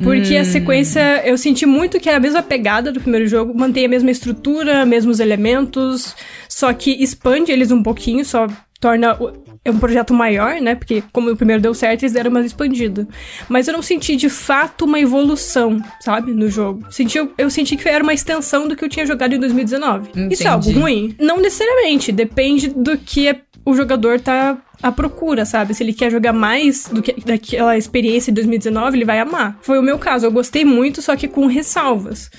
[0.03, 3.85] Porque a sequência, eu senti muito que era a mesma pegada do primeiro jogo, mantém
[3.85, 6.15] a mesma estrutura, mesmos elementos,
[6.49, 8.47] só que expande eles um pouquinho, só
[8.81, 9.33] torna o-
[9.65, 10.75] é um projeto maior, né?
[10.77, 13.09] Porque como o primeiro deu certo, eles deram uma expandida.
[13.49, 16.85] Mas eu não senti de fato uma evolução, sabe, no jogo.
[16.91, 20.11] Senti, eu, senti que era uma extensão do que eu tinha jogado em 2019.
[20.31, 20.79] Isso é algo Entendi.
[20.79, 21.17] ruim?
[21.19, 23.35] Não necessariamente, depende do que é
[23.67, 25.75] o jogador tá à procura, sabe?
[25.75, 29.59] Se ele quer jogar mais do que daquela experiência de 2019, ele vai amar.
[29.61, 32.31] Foi o meu caso, eu gostei muito, só que com ressalvas.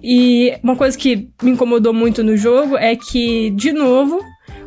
[0.00, 4.20] E uma coisa que me incomodou muito no jogo é que, de novo,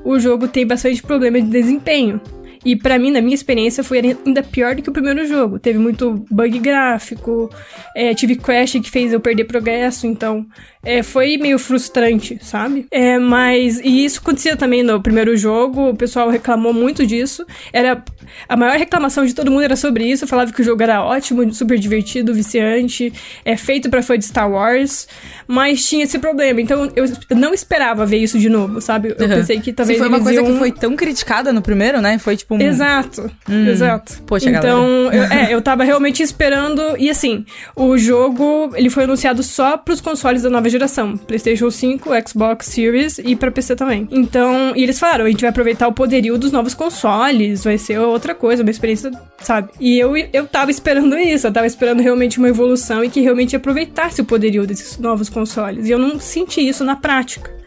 [0.04, 2.20] o jogo tem bastante problema de desempenho.
[2.66, 5.58] E pra mim, na minha experiência, foi ainda pior do que o primeiro jogo.
[5.60, 7.50] Teve muito bug gráfico,
[7.96, 10.46] é, tive crash que fez eu perder progresso, então
[10.84, 12.86] é, foi meio frustrante, sabe?
[12.92, 13.80] É, mas.
[13.80, 17.46] E isso acontecia também no primeiro jogo, o pessoal reclamou muito disso.
[17.72, 18.04] Era.
[18.48, 20.28] A maior reclamação de todo mundo era sobre isso.
[20.28, 23.12] Falava que o jogo era ótimo, super divertido, viciante,
[23.44, 25.08] é feito pra fã de Star Wars,
[25.48, 26.62] mas tinha esse problema.
[26.62, 29.16] Então eu não esperava ver isso de novo, sabe?
[29.18, 29.36] Eu Uhum.
[29.36, 30.52] pensei que talvez Se foi uma coisa iam...
[30.52, 32.18] que foi tão criticada no primeiro, né?
[32.20, 32.60] Foi tipo um.
[32.60, 34.24] Exato, exato.
[34.26, 36.82] Poxa, então, eu, é, eu tava realmente esperando.
[36.98, 42.10] E assim, o jogo ele foi anunciado só pros consoles da nova geração: PlayStation 5,
[42.28, 44.08] Xbox Series e pra PC também.
[44.12, 48.00] Então, e eles falaram: a gente vai aproveitar o poderio dos novos consoles, vai ser
[48.00, 49.70] outra coisa, uma experiência, sabe?
[49.80, 53.56] E eu, eu tava esperando isso, eu tava esperando realmente uma evolução e que realmente
[53.56, 55.88] aproveitasse o poderio desses novos consoles.
[55.88, 57.59] E eu não senti isso na prática.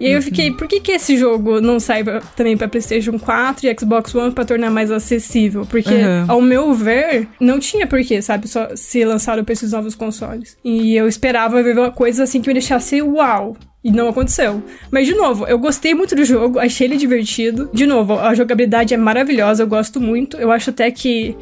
[0.00, 3.18] E aí eu fiquei, por que que esse jogo não sai pra- também pra PlayStation
[3.18, 5.66] 4 e Xbox One pra tornar mais acessível?
[5.66, 6.24] Porque, Uhum.
[6.26, 10.56] ao meu ver, não tinha porquê, sabe, só se lançaram pra esses novos consoles.
[10.64, 13.56] E eu esperava ver uma coisa assim que me deixasse uau.
[13.82, 14.62] E não aconteceu.
[14.90, 17.70] Mas, de novo, eu gostei muito do jogo, achei ele divertido.
[17.72, 20.36] De novo, a jogabilidade é maravilhosa, eu gosto muito.
[20.36, 21.34] Eu acho até que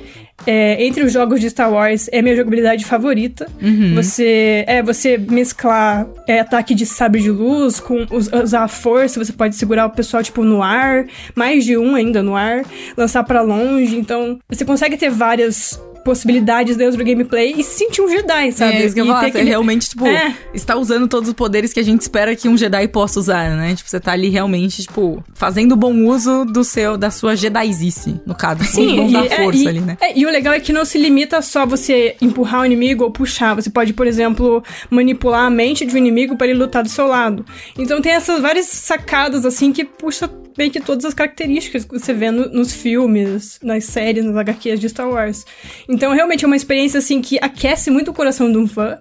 [0.47, 3.47] é, entre os jogos de Star Wars é minha jogabilidade favorita.
[3.95, 9.23] Você é você mesclar é, ataque de sabre de luz com us- usar a força,
[9.23, 12.63] você pode segurar o pessoal tipo no ar, mais de um ainda no ar,
[12.97, 13.97] lançar pra longe.
[13.97, 18.77] Então, você consegue ter várias possibilidades dentro do gameplay e se sentir um Jedi, sabe?
[18.79, 20.35] É isso que eu falar, aquele- realmente, tipo, É.
[20.55, 23.75] está usando todos os poderes que a gente espera que um Jedi possa usar, né?
[23.75, 28.35] Tipo, você tá ali realmente, tipo, fazendo bom uso do seu, da sua Jedizice, no
[28.35, 28.65] caso.
[28.65, 29.99] Sim, e, da é, força e- ali, né?
[30.01, 33.11] é, e o legal é que não se limita só você empurrar o inimigo ou
[33.11, 33.55] puxar.
[33.55, 37.07] Você pode, por exemplo, manipular a mente de um inimigo para ele lutar do seu
[37.07, 37.45] lado.
[37.79, 42.13] Então tem essas várias sacadas assim que puxa meio que todas as características que você
[42.13, 45.47] vê no- nos filmes, nas séries, nas HQs de Star Wars.
[45.89, 48.99] Então realmente é uma experiência assim que aquece muito o coração de um fã.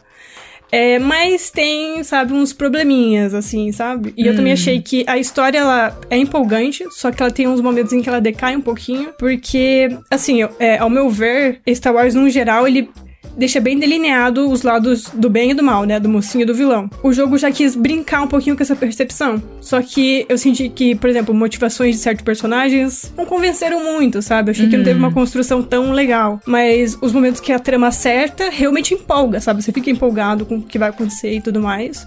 [0.70, 4.14] É, mas tem, sabe, uns probleminhas, assim, sabe?
[4.18, 7.62] E eu também achei que a história, ela é empolgante, só que ela tem uns
[7.62, 11.94] momentos em que ela decai um pouquinho, porque, assim, eu- é, ao meu ver, Star
[11.96, 12.90] Wars, no geral, ele
[13.38, 16.00] deixa bem delineado os lados do bem e do mal, né?
[16.00, 16.90] Do mocinho e do vilão.
[17.04, 19.42] O jogo já quis brincar um pouquinho com essa percepção.
[19.62, 24.50] Só que eu senti que, por exemplo, motivações de certos personagens não convenceram muito, sabe?
[24.50, 26.40] Eu achei que não teve uma construção tão legal.
[26.46, 29.62] Mas os momentos que a trama acerta realmente empolga, sabe?
[29.62, 32.06] Você fica empolgado com o que vai acontecer e tudo mais.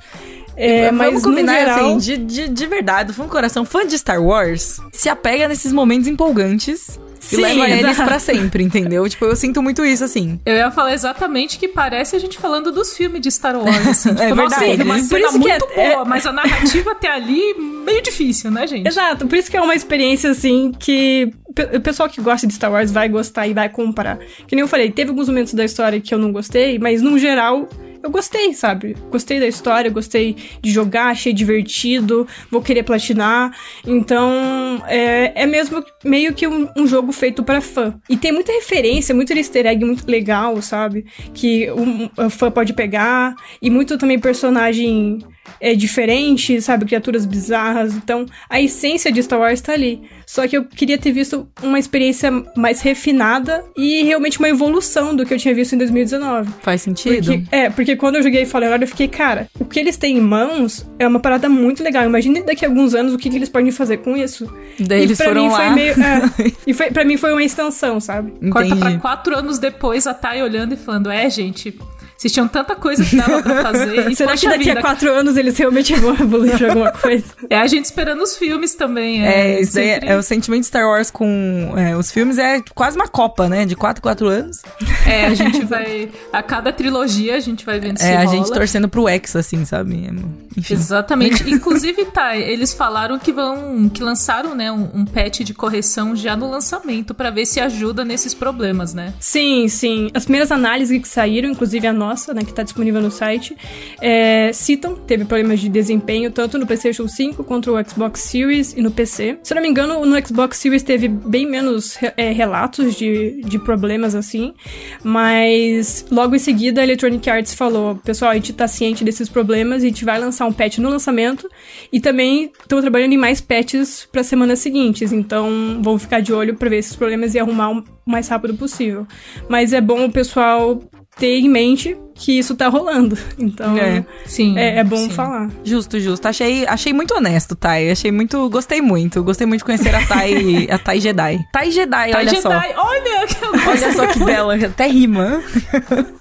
[0.56, 3.64] É, mas Vamos no combinar, geral, assim, de, de, de verdade, do fundo do coração,
[3.64, 8.08] fã de Star Wars, se apega nesses momentos empolgantes Sim, e leva eles exato.
[8.08, 9.06] pra sempre, entendeu?
[9.08, 10.40] Tipo, eu sinto muito isso, assim.
[10.44, 14.08] Eu ia falar exatamente que parece a gente falando dos filmes de Star Wars, assim.
[14.14, 14.64] Tipo, É nossa, verdade.
[14.64, 18.50] teve uma Por isso que muito é- boa, mas a narrativa até ali, meio difícil,
[18.50, 18.86] né, gente?
[18.86, 21.30] Exato, por isso que é uma experiência assim que
[21.74, 24.18] o pessoal que gosta de Star Wars vai gostar e vai comprar.
[24.46, 27.18] Que nem eu falei, teve alguns momentos da história que eu não gostei, mas no
[27.18, 27.68] geral
[28.02, 28.96] eu gostei, sabe?
[29.10, 33.54] Gostei da história, gostei de jogar, achei divertido, vou querer platinar.
[33.86, 37.94] Então, é, é mesmo meio que um, um jogo feito pra fã.
[38.08, 41.04] E tem muita referência, muito easter egg muito legal, sabe?
[41.34, 43.34] Que um, o fã pode pegar.
[43.60, 45.18] E muito também personagem
[45.60, 46.84] é diferente, sabe?
[46.84, 47.94] Criaturas bizarras.
[47.94, 50.00] Então, a essência de Star Wars tá ali.
[50.26, 55.26] Só que eu queria ter visto uma experiência mais refinada e realmente uma evolução do
[55.26, 56.50] que eu tinha visto em 2019.
[56.62, 57.24] Faz sentido.
[57.32, 60.18] Porque, é, porque quando eu joguei Fallen Order, eu fiquei, cara, o que eles têm
[60.18, 62.04] em mãos é uma parada muito legal.
[62.04, 64.48] Imagine daqui a alguns anos o que, que eles podem fazer com isso.
[64.78, 65.56] Daí e eles pra foram mim lá.
[65.56, 65.94] foi meio.
[65.94, 68.30] é, e foi, pra mim foi uma extensão, sabe?
[68.50, 68.98] Corta pra Entendi.
[69.02, 71.76] quatro anos depois a Thay olhando e falando: É, gente,
[72.20, 74.10] vocês tinham tanta coisa que dava pra fazer.
[74.10, 77.24] E, Será que daqui a vida, quatro anos eles realmente vão evoluir alguma coisa?
[77.48, 79.24] É a gente esperando os filmes também.
[79.26, 82.36] É, É, isso daí sempre- é o sentimento de Star Wars com é, os filmes
[82.38, 83.64] é quase uma copa, né?
[83.64, 84.60] De 4 4 anos.
[85.06, 86.10] é, a gente vai.
[86.32, 88.36] A cada trilogia a gente vai vendo se É, a rola.
[88.36, 90.04] gente torcendo pro X, assim, sabe?
[90.06, 90.74] É, Enfim.
[90.74, 91.42] Exatamente.
[91.50, 93.88] Inclusive, tá, eles falaram que vão.
[93.88, 98.04] que lançaram, né, um, um patch de correção já no lançamento pra ver se ajuda
[98.04, 99.14] nesses problemas, né?
[99.20, 100.10] Sim, sim.
[100.12, 103.56] As primeiras análises que saíram, inclusive a nossa, né, que tá disponível no site,
[104.00, 108.82] é, citam, teve problemas de desempenho tanto no PlayStation 5 quanto no Xbox Series e
[108.82, 109.38] no PC.
[109.42, 113.58] Se eu não me engano, no Xbox Series teve bem menos é, relatos de, de
[113.58, 114.54] problemas assim,
[115.02, 119.82] Mas logo em seguida a Electronic Arts falou: pessoal, a gente tá ciente desses problemas,
[119.82, 121.48] a gente vai lançar um patch no lançamento
[121.92, 125.12] e também estamos trabalhando em mais patches para semanas seguintes.
[125.12, 129.06] Então vamos ficar de olho para ver esses problemas e arrumar o mais rápido possível.
[129.48, 130.82] Mas é bom o pessoal
[131.20, 133.16] ter em mente que isso tá rolando.
[133.38, 134.04] Então, É.
[134.26, 134.58] Sim.
[134.58, 135.10] é, é bom sim.
[135.10, 135.48] falar.
[135.64, 136.26] Justo, justo.
[136.28, 137.90] Achei, achei muito honesto, Tai.
[137.90, 138.48] Achei muito.
[138.50, 139.24] Gostei muito.
[139.24, 141.40] Gostei muito de conhecer a Tai, a Tai Jedi.
[141.50, 142.50] Tai Jedi, Tá olha Jedi, só.
[142.50, 144.54] olha, que Olha só que bela.
[144.54, 145.42] Até rima.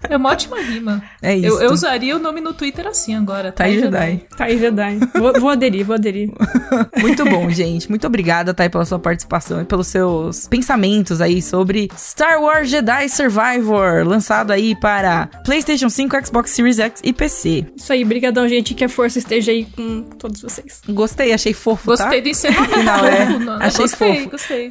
[0.09, 1.03] É uma ótima rima.
[1.21, 1.47] É isso.
[1.47, 3.51] Eu, eu usaria o nome no Twitter assim agora.
[3.51, 4.23] Tai Jedi.
[4.37, 4.99] Tá aí, Jedi.
[5.13, 6.31] Vou, vou aderir, vou aderir.
[6.97, 7.89] Muito bom, gente.
[7.89, 13.09] Muito obrigada, Thay, pela sua participação e pelos seus pensamentos aí sobre Star Wars Jedi
[13.09, 17.65] Survivor, lançado aí para PlayStation 5, Xbox Series X e PC.
[17.75, 18.73] Isso aí, brigadão, gente.
[18.73, 20.81] Que a força esteja aí com todos vocês.
[20.89, 22.23] Gostei, achei fofo, Gostei tá?
[22.23, 22.73] do encerramento.
[22.77, 23.25] Final, é.
[23.39, 24.29] não, Achei gostei, fofo.
[24.29, 24.69] gostei.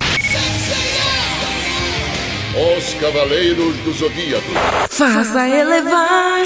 [2.79, 4.47] Os Cavaleiros do Zodíaco.
[4.91, 6.41] Faça elevar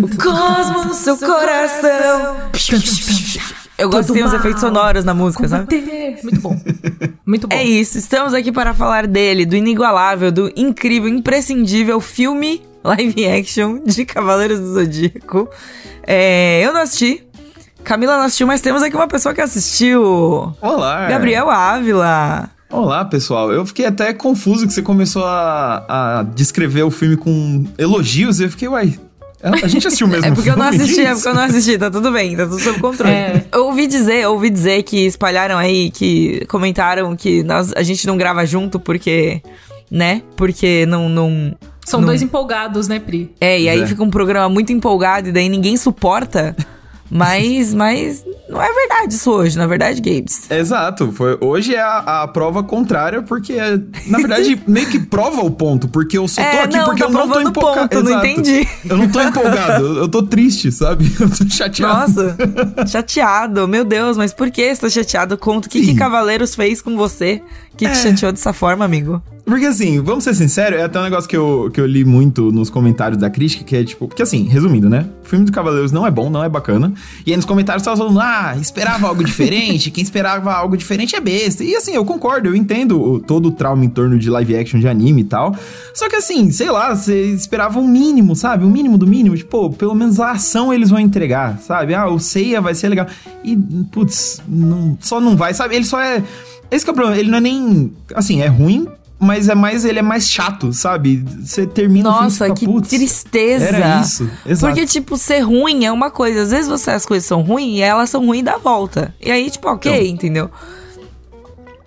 [0.00, 2.36] o cosmos no seu coração.
[3.76, 6.18] Eu gosto de ter uns efeitos sonoros na música, sabe?
[6.22, 6.58] Muito bom.
[7.24, 7.54] Muito bom.
[7.54, 13.80] É isso, estamos aqui para falar dele, do inigualável, do incrível, imprescindível filme live action
[13.84, 15.48] de Cavaleiros do Zodíaco.
[16.06, 17.22] É, eu não assisti,
[17.84, 20.54] Camila não assistiu, mas temos aqui uma pessoa que assistiu.
[20.60, 21.08] Olá!
[21.08, 22.50] Gabriel Ávila.
[22.70, 23.50] Olá, pessoal.
[23.52, 28.44] Eu fiquei até confuso que você começou a, a descrever o filme com elogios e
[28.44, 28.98] eu fiquei, uai,
[29.42, 31.90] a gente assistiu mesmo É porque eu não assisti, é porque eu não assisti, tá
[31.90, 33.12] tudo bem, tá tudo sob controle.
[33.12, 33.44] É.
[33.52, 38.06] Eu ouvi dizer, eu ouvi dizer que espalharam aí, que comentaram que nós, a gente
[38.06, 39.42] não grava junto porque,
[39.90, 40.22] né?
[40.36, 41.56] Porque não, não,
[41.88, 43.32] São não- dois empolgados, né, Pri?
[43.40, 43.86] É, e aí É.
[43.86, 46.54] fica um programa muito empolgado e daí ninguém suporta.
[47.10, 50.42] Mas, mas não é verdade isso hoje, na verdade, Gabes.
[50.50, 51.10] Exato.
[51.10, 53.56] Foi, hoje é a, a prova contrária, porque,
[54.08, 57.00] na verdade, meio que prova o ponto, porque eu só tô É, aqui não, porque
[57.02, 57.88] tá eu não tô empolgado.
[57.88, 58.68] ponto, não entendi.
[58.86, 61.10] Eu não tô empolgado, eu, eu tô triste, sabe?
[61.18, 61.94] Eu tô chateado.
[62.22, 62.36] Nossa,
[62.86, 63.66] chateado.
[63.66, 65.38] Meu Deus, mas por que você tá chateado?
[65.38, 65.94] Conta o que, que.
[65.94, 67.40] Cavaleiros fez com você
[67.74, 69.22] que te chateou dessa forma, amigo.
[69.48, 72.52] Porque assim, vamos ser sinceros, é até um negócio que eu, que eu li muito
[72.52, 74.06] nos comentários da crítica, que é tipo.
[74.06, 75.06] Porque assim, resumindo, né?
[75.24, 76.92] O filme do Cavaleiros não é bom, não é bacana.
[77.24, 81.20] E aí nos comentários tava falando, ah, esperava algo diferente, quem esperava algo diferente é
[81.20, 81.64] besta.
[81.64, 84.86] E assim, eu concordo, eu entendo todo o trauma em torno de live action de
[84.86, 85.56] anime e tal.
[85.94, 88.64] Só que assim, sei lá, você esperava um mínimo, sabe?
[88.66, 89.34] O mínimo do mínimo.
[89.34, 91.94] Tipo, pelo menos a ação eles vão entregar, sabe?
[91.94, 93.06] Ah, o Seiya vai ser legal.
[93.42, 93.56] E,
[93.90, 95.74] putz, não- só não vai, sabe?
[95.74, 96.22] Ele só é.
[96.70, 97.92] Esse que é o problema, ele não é nem.
[98.14, 98.86] Assim, é ruim,
[99.18, 99.84] mas é mais.
[99.84, 101.24] Ele é mais chato, sabe?
[101.42, 103.64] Você termina o filme Nossa, fica, que "Putz, tristeza.
[103.66, 104.72] Era isso, exato.
[104.74, 106.42] Porque, tipo, ser ruim é uma coisa.
[106.42, 109.14] Às vezes você, as coisas são ruins e elas são ruins da volta.
[109.20, 110.06] E aí, tipo, ok, Então.
[110.14, 110.50] entendeu?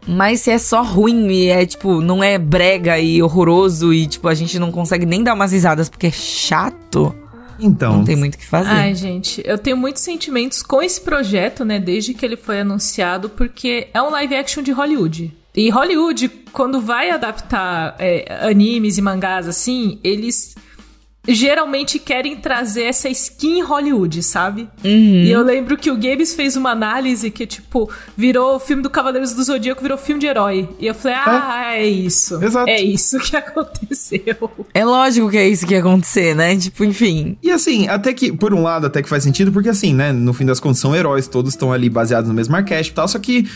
[0.07, 4.27] Mas se é só ruim e é, tipo, não é brega e horroroso e, tipo,
[4.27, 7.15] a gente não consegue nem dar umas risadas porque é chato,
[7.59, 7.97] Então.
[7.97, 8.69] não tem muito o que fazer.
[8.71, 13.29] Ai, gente, eu tenho muitos sentimentos com esse projeto, né, desde que ele foi anunciado,
[13.29, 15.31] porque é um live action de Hollywood.
[15.55, 20.55] E Hollywood, quando vai adaptar é, animes e mangás assim, eles
[21.27, 24.67] geralmente querem trazer essa skin Hollywood, sabe?
[24.83, 28.89] E eu lembro que o Gabes fez uma análise que, tipo, virou o filme do
[28.89, 30.67] Cavaleiros do Zodíaco, virou filme de herói.
[30.79, 32.43] E eu falei, ah, é, isso.
[32.43, 32.69] Exato.
[32.69, 34.49] É isso que aconteceu.
[34.73, 36.57] É lógico que é isso que ia acontecer, né?
[36.57, 37.37] Tipo, enfim.
[37.41, 40.33] E assim, até que, por um lado, até que faz sentido, porque assim, né, no
[40.33, 43.19] fim das contas são heróis, todos estão ali baseados no mesmo arquétipo e tal, só
[43.19, 43.47] que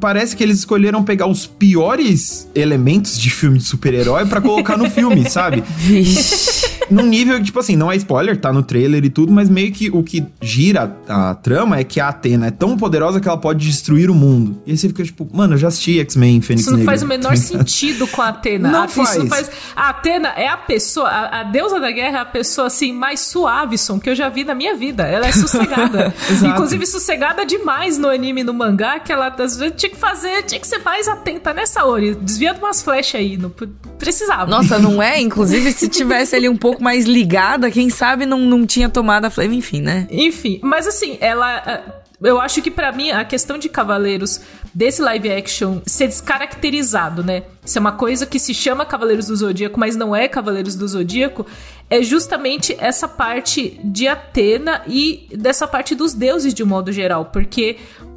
[0.00, 4.90] parece que eles escolheram pegar os piores elementos de filme de super-herói pra colocar no
[4.90, 5.62] filme, sabe?
[5.78, 6.76] Vixe.
[6.90, 9.72] Num nível que, tipo assim, não é spoiler, tá no trailer e tudo, mas meio
[9.72, 13.38] que o que gira a trama é que a Atena é tão poderosa que ela
[13.38, 14.60] pode destruir o mundo.
[14.66, 16.92] E aí você fica tipo, mano, eu já assisti X-Men, Fênix Isso não Negra.
[16.92, 18.70] faz o menor sentido com a Atena.
[18.70, 19.28] Não a, Isso não faz.
[19.28, 19.50] faz.
[19.74, 23.20] A Atena é a pessoa, a, a deusa da guerra é a pessoa assim mais
[23.20, 25.04] suaveson que eu já vi na minha vida.
[25.04, 26.14] Ela é sossegada.
[26.44, 30.42] Inclusive sossegada demais no anime e no mangá, que ela às vezes tinha que fazer,
[30.42, 32.14] tinha que ser mais atenta nessa hora.
[32.14, 34.46] Desvia de umas flechas aí, não p- precisava.
[34.50, 35.20] Nossa, não é?
[35.20, 39.30] Inclusive, se tivesse ali um pouco mais ligada, quem sabe não, não tinha tomado a
[39.30, 40.06] flame, enfim, né?
[40.10, 41.62] Enfim, mas assim, ela.
[41.66, 41.80] ah,
[42.22, 44.40] Eu acho que pra mim a questão de Cavaleiros
[44.74, 47.42] desse live action ser descaracterizado, né?
[47.64, 50.86] Isso é uma coisa que se chama Cavaleiros do Zodíaco, mas não é Cavaleiros do
[50.86, 51.46] Zodíaco,
[51.90, 57.26] é justamente essa parte de Atena e dessa parte dos deuses de um modo geral,
[57.26, 57.76] porque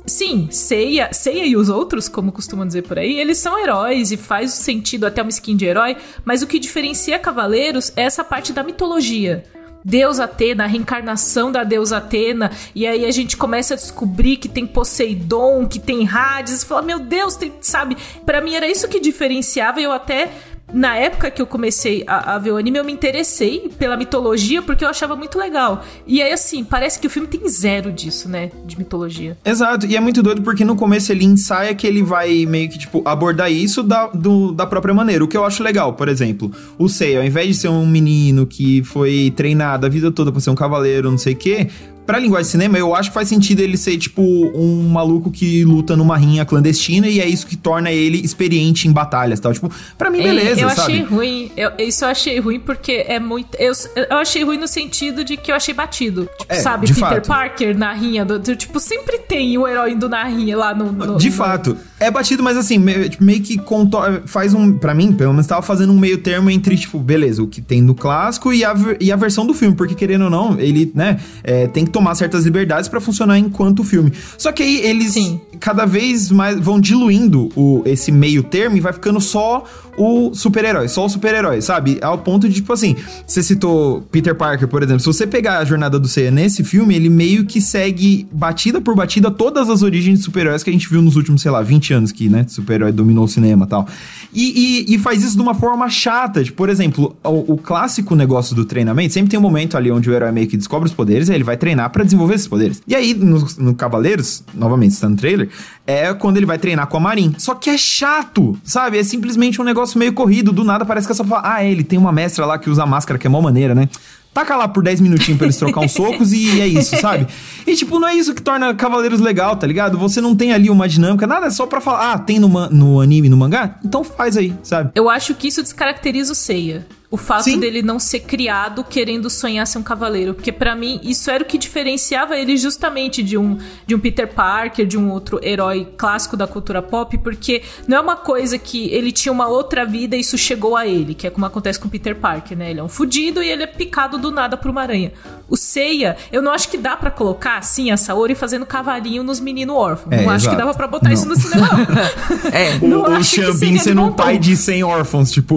[0.09, 4.17] sim, Seiya, Seiya e os outros, como costumam dizer por aí, eles são heróis e
[4.17, 5.95] faz sentido até uma skin de herói,
[6.25, 9.45] mas o que diferencia Cavaleiros é essa parte da mitologia.
[9.83, 14.49] Deus Atena, a reencarnação da deusa Atena, e aí a gente começa a descobrir que
[14.49, 17.95] tem Poseidon, que tem Hades, e fala, meu Deus, tem, sabe?
[18.25, 20.29] Pra mim era isso que diferenciava, e eu até
[20.73, 24.61] na época que eu comecei a, a ver o anime, eu me interessei pela mitologia
[24.61, 25.83] porque eu achava muito legal.
[26.05, 28.51] E aí, assim, parece que o filme tem zero disso, né?
[28.65, 29.37] De mitologia.
[29.43, 32.77] Exato, e é muito doido porque no começo ele ensaia que ele vai meio que,
[32.77, 35.23] tipo, abordar isso da, do- da própria maneira.
[35.23, 38.45] O que eu acho legal, por exemplo, o Sei, ao invés de ser um menino
[38.45, 41.67] que foi treinado a vida toda pra ser um cavaleiro, não sei o quê.
[42.09, 45.63] Pra linguagem de cinema, eu acho que faz sentido ele ser, tipo, um maluco que
[45.63, 49.53] luta numa rinha clandestina e é isso que torna ele experiente em batalhas, tal.
[49.53, 50.81] Tipo, pra mim, beleza, eu sabe?
[50.81, 51.51] achei ruim.
[51.55, 53.55] Eu, isso eu achei ruim porque é muito.
[53.59, 53.73] Eu,
[54.09, 56.27] eu achei ruim no sentido de que eu achei batido.
[56.39, 57.27] Tipo, É, sabe, Peter fato.
[57.27, 58.25] Parker na rinha.
[58.25, 60.91] Do, do- tipo, sempre tem o herói indo na rinha lá no.
[60.91, 61.77] no- De no- fato.
[61.99, 64.73] É batido, mas assim, me- tipo, meio que conto- faz um.
[64.79, 67.81] Pra mim, pelo menos, tava fazendo um meio termo entre, tipo, beleza, o que tem
[67.83, 69.75] no clássico e a, e a versão do filme.
[69.75, 73.83] Porque, querendo ou não, ele, né, é, tem que tomar certas liberdades pra funcionar enquanto
[73.83, 74.13] filme.
[74.37, 75.39] Só que aí eles Sim.
[75.59, 79.65] cada vez mais vão diluindo o, esse meio termo e vai ficando só
[79.99, 81.99] o super-herói, só o super-herói, sabe?
[82.01, 82.95] Ao ponto de, tipo assim,
[83.27, 85.01] você citou Peter Parker, por exemplo.
[85.01, 88.95] Se você pegar a jornada do Seiya nesse filme, ele meio que segue batida por
[88.95, 91.93] batida todas as origens de super-heróis que a gente viu nos últimos, sei lá, 20
[91.93, 93.87] anos que, né, super-herói dominou o cinema e tal.
[94.33, 96.43] E, e, faz isso de uma forma chata.
[96.43, 100.09] Tipo, por exemplo, o, o clássico negócio do treinamento, sempre tem um momento ali onde
[100.09, 102.47] o herói meio que descobre os poderes e aí ele vai treinar pra desenvolver esses
[102.47, 102.81] poderes.
[102.87, 105.49] E aí, no, no Cavaleiros, novamente, está no trailer,
[105.85, 107.35] é quando ele vai treinar com a Marin.
[107.37, 108.97] Só que é chato, sabe?
[108.97, 110.51] É simplesmente um negócio meio corrido.
[110.51, 112.85] Do nada parece que é só falar, ah, ele tem uma mestra lá que usa
[112.85, 113.89] máscara, que é mó maneira, né?
[114.33, 117.27] Taca lá por 10 minutinhos pra eles trocar uns socos e é isso, sabe?
[117.65, 119.97] E tipo, não é isso que torna Cavaleiros legal, tá ligado?
[119.97, 123.01] Você não tem ali uma dinâmica, nada, é só pra falar, ah, tem no, no
[123.01, 123.79] anime, no mangá?
[123.83, 124.91] Então faz aí, sabe?
[124.93, 126.85] Eu acho que isso descaracteriza o Seiya.
[127.11, 127.59] O fato Sim.
[127.59, 130.35] dele não ser criado querendo sonhar ser um cavaleiro.
[130.35, 134.27] Porque pra mim, isso era o que diferenciava ele justamente de um, de um Peter
[134.31, 137.17] Parker, de um outro herói clássico da cultura pop.
[137.17, 140.85] Porque não é uma coisa que ele tinha uma outra vida e isso chegou a
[140.85, 141.15] ele.
[141.15, 142.69] Que é como acontece com o Peter Parker, né?
[142.69, 145.11] Ele é um fudido e ele é picado do nada por uma aranha.
[145.49, 149.39] O Seiya, eu não acho que dá pra colocar assim a Saori fazendo cavalinho nos
[149.39, 150.11] meninos órfãos.
[150.13, 150.57] É, não acho que exato.
[150.67, 151.13] dava pra botar Não.
[151.15, 152.49] isso no cinema, não.
[152.53, 155.55] É, O, Não o que Xambin sendo um pai de 100 órfãos, tipo.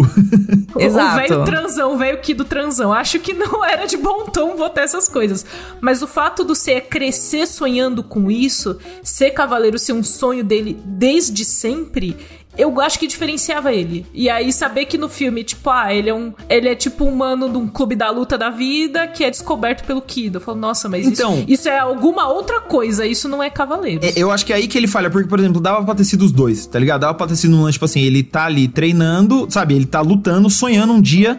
[0.74, 1.41] O- Exato.
[1.41, 2.92] O velho transão, o velho que do transão.
[2.92, 5.44] Acho que não era de bom tom botar essas coisas.
[5.80, 10.80] Mas o fato do ser crescer sonhando com isso, ser cavaleiro ser um sonho dele
[10.84, 12.16] desde sempre.
[12.56, 14.04] Eu acho que diferenciava ele.
[14.12, 16.32] E aí saber que no filme, tipo, ah, ele é um.
[16.48, 19.84] Ele é tipo um mano de um clube da luta da vida que é descoberto
[19.86, 20.36] pelo Kido.
[20.36, 24.04] Eu falo, nossa, mas Então- isso, isso é alguma outra coisa, isso não é cavaleiro.
[24.04, 26.04] É, eu acho que é aí que ele falha, porque, por exemplo, dava pra ter
[26.04, 27.00] sido os dois, tá ligado?
[27.00, 29.74] Dava pra ter sido um lance, tipo assim, ele tá ali treinando, sabe?
[29.74, 31.38] Ele tá lutando, sonhando um dia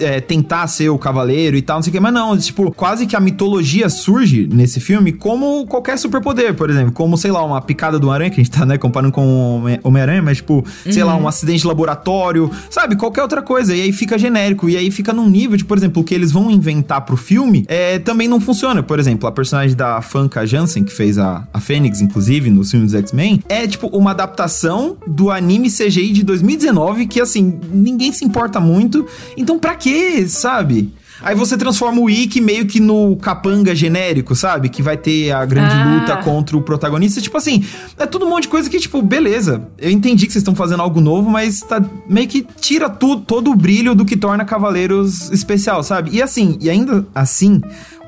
[0.00, 3.06] é, tentar ser o cavaleiro e tal, não sei o que, mas não, tipo, quase
[3.06, 7.60] que a mitologia surge nesse filme como qualquer superpoder, por exemplo, como, sei lá, uma
[7.60, 10.64] picada do aranha, que a gente tá, né, comparando com o Homem- Homem-Aranha, mas, tipo,
[10.90, 12.96] sei lá, um acidente de laboratório, sabe?
[12.96, 16.02] Qualquer outra coisa, e aí fica genérico, e aí fica num nível de, por exemplo,
[16.02, 18.82] o que eles vão inventar pro filme, é, também não funciona.
[18.82, 22.92] Por exemplo, a personagem da Fanka Jansen, que fez a, a Fênix, inclusive, nos filmes
[22.92, 28.24] dos X-Men, é, tipo, uma adaptação do anime CGI de 2019, que, assim, ninguém se
[28.24, 29.06] importa muito.
[29.36, 30.92] Então, pra quê, sabe?
[31.20, 34.68] Aí você transforma o Ikki meio que no capanga genérico, sabe?
[34.68, 35.94] Que vai ter a grande Ah.
[35.98, 37.20] luta contra o protagonista.
[37.20, 37.64] Tipo assim,
[37.98, 39.66] é tudo um monte de coisa que, tipo, beleza.
[39.78, 43.56] Eu entendi que vocês estão fazendo algo novo, mas tá meio que tira todo o
[43.56, 46.10] brilho do que torna Cavaleiros especial, sabe?
[46.12, 47.60] E assim, e ainda assim,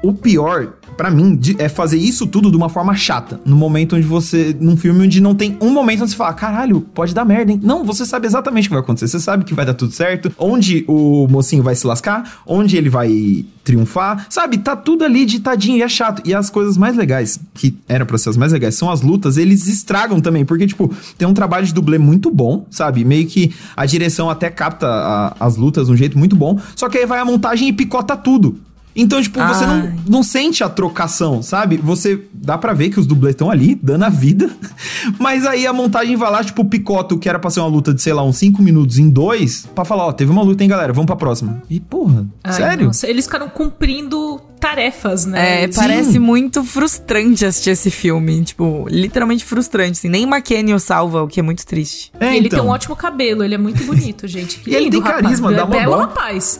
[0.04, 0.74] o pior.
[0.96, 3.40] Pra mim, é fazer isso tudo de uma forma chata.
[3.44, 4.54] No momento onde você.
[4.60, 7.60] Num filme onde não tem um momento onde você fala, caralho, pode dar merda, hein?
[7.62, 9.08] Não, você sabe exatamente o que vai acontecer.
[9.08, 10.30] Você sabe que vai dar tudo certo.
[10.38, 14.26] Onde o mocinho vai se lascar, onde ele vai triunfar.
[14.28, 16.22] Sabe, tá tudo ali ditadinho e é chato.
[16.26, 19.36] E as coisas mais legais, que era pra ser as mais legais, são as lutas,
[19.36, 20.44] eles estragam também.
[20.44, 23.04] Porque, tipo, tem um trabalho de dublê muito bom, sabe?
[23.04, 26.58] Meio que a direção até capta a- as lutas de um jeito muito bom.
[26.76, 28.58] Só que aí vai a montagem e picota tudo.
[28.94, 29.94] Então, tipo, você não, Ai.
[30.08, 31.76] não sente a trocação, sabe?
[31.76, 34.50] Você dá pra ver que os dublês estão ali, dando a vida.
[35.18, 37.94] Mas aí a montagem vai lá, tipo, picota o que era pra ser uma luta
[37.94, 40.68] de, sei lá, uns 5 minutos em dois, pra falar, ó, teve uma luta, hein,
[40.68, 40.92] galera?
[40.92, 41.62] Vamos pra próxima.
[41.70, 42.86] E, porra, Ai, sério?
[42.86, 45.60] nossa, eles ficaram cumprindo tarefas, né?
[45.60, 48.42] É, Eles- parece muito frustrante assistir esse filme.
[48.44, 49.92] Tipo, literalmente frustrante.
[49.92, 50.08] Assim.
[50.08, 52.12] Nem McKenny o salva, o que é muito triste.
[52.20, 52.60] É, e ele então.
[52.60, 54.58] tem um ótimo cabelo, ele é muito bonito, gente.
[54.60, 55.22] Que E ele lindo, tem rapaz.
[55.22, 56.58] carisma, dá uma Belo rapaz.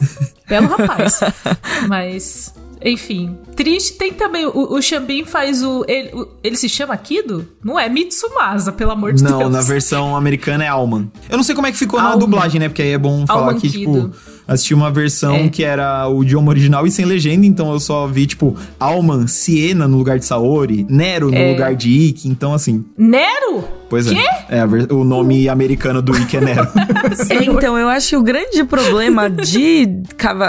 [0.48, 1.20] Belo rapaz.
[1.88, 3.36] Mas, enfim.
[3.54, 4.46] Triste tem também.
[4.46, 7.46] O, o Xambin faz o ele, o- ele se chama Kido?
[7.62, 9.50] Não é Mitsumasa, pelo amor de Não, Deus.
[9.52, 11.11] na versão americana é Alman.
[11.28, 12.18] Eu não sei como é que ficou na Alman.
[12.20, 12.68] dublagem, né?
[12.68, 14.02] Porque aí é bom falar Alman que, Kido.
[14.11, 14.14] tipo,
[14.48, 15.48] assisti uma versão É.
[15.48, 19.86] que era o idioma original e sem legenda, então eu só vi, tipo, Alman, Siena
[19.86, 21.52] no lugar de Saori, Nero no É.
[21.52, 23.64] lugar de Ikki, então assim, Nero?
[23.91, 24.14] Pois é.
[24.49, 26.68] É, a ver- o nome americano do Ikki é Nero.
[27.28, 29.86] É, então, eu acho que o grande problema de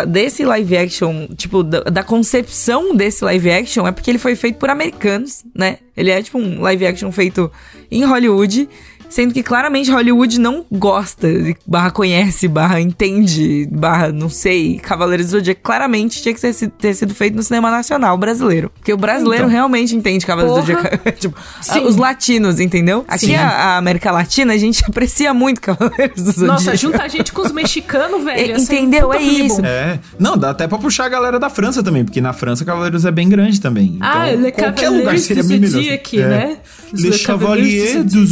[0.08, 4.58] desse live action, tipo, da, da concepção desse live action, é porque ele foi feito
[4.58, 5.78] por americanos, né?
[5.98, 7.52] Ele é, tipo, um live action feito
[7.90, 8.70] em Hollywood.
[9.12, 11.28] Sendo que claramente Hollywood não gosta,
[11.68, 15.62] barra conhece, barra entende, barra não sei, Cavaleiros do Zodíaco.
[15.62, 18.72] Claramente tinha que ter, sido- ter sido feito no cinema nacional brasileiro.
[18.74, 19.50] Porque o brasileiro Então.
[19.52, 20.82] realmente entende Cavaleiros do Porra.
[20.90, 21.12] Zodíaco.
[21.20, 21.84] tipo, Sim.
[21.86, 23.04] os latinos, entendeu?
[23.08, 26.46] Aqui a, a América Latina, a gente aprecia muito Cavaleiros do Zodíaco.
[26.54, 28.54] Nossa, junta a gente com os mexicanos, velho.
[28.54, 29.12] É, um entendeu?
[29.14, 29.60] É isso.
[29.66, 30.00] É.
[30.18, 33.12] Não, dá até pra puxar a galera da França também, porque na França Cavaleiros é
[33.12, 33.98] bem grande também.
[34.00, 35.74] Ah, então, Le qualquer Cavaliers lugar seria do bem melhor.
[35.82, 36.28] Zodíaco, É.
[36.28, 36.58] né?
[36.94, 38.26] Os Le Le Chevalier Cavaliers do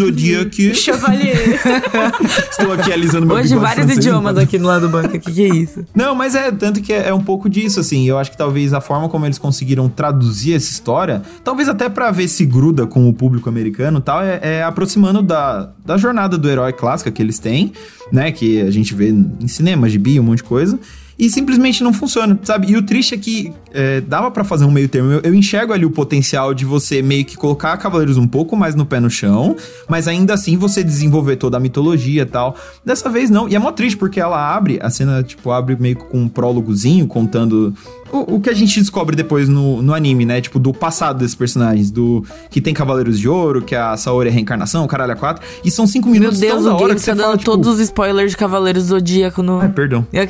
[0.75, 1.59] Chevalier.
[2.51, 4.43] Estou aqui alisando meu Hoje vários francês, idiomas então.
[4.43, 5.15] aqui no lado do banco.
[5.15, 5.85] O que, que é isso?
[5.95, 8.07] Não, mas é tanto que é, é um pouco disso, assim.
[8.07, 12.11] Eu acho que talvez a forma como eles conseguiram traduzir essa história, talvez até pra
[12.11, 16.37] ver se gruda com o público americano e tal, é, é aproximando da, da jornada
[16.37, 17.71] do herói clássica que eles têm,
[18.11, 18.31] né?
[18.31, 20.79] Que a gente vê em cinema, gibi, um monte de coisa.
[21.19, 22.71] E simplesmente não funciona, sabe?
[22.71, 25.11] E o triste é que é, dava pra fazer um meio termo.
[25.11, 28.73] Eu, eu enxergo ali o potencial de você meio que colocar Cavaleiros um pouco mais
[28.73, 29.53] no pé no chão,
[29.87, 32.55] mas ainda assim você desenvolver toda a mitologia e tal.
[32.85, 33.49] Dessa vez não.
[33.49, 36.29] E é mó triste, porque ela abre, a cena, tipo, abre meio que com um
[36.29, 37.73] prólogozinho contando
[38.11, 40.41] o, o que a gente descobre depois no, no anime, né?
[40.41, 41.91] Tipo, do passado desses personagens.
[41.91, 45.15] Do que tem Cavaleiros de Ouro, que a Saori é a reencarnação, o caralho a
[45.15, 45.45] quatro.
[45.63, 47.51] E são cinco Meu minutos Deus, tão da hora que você tá dando fala, tipo,
[47.51, 49.59] todos os spoilers de Cavaleiros do Zodíaco no...
[49.59, 50.07] Ai, perdão.
[50.13, 50.23] Eu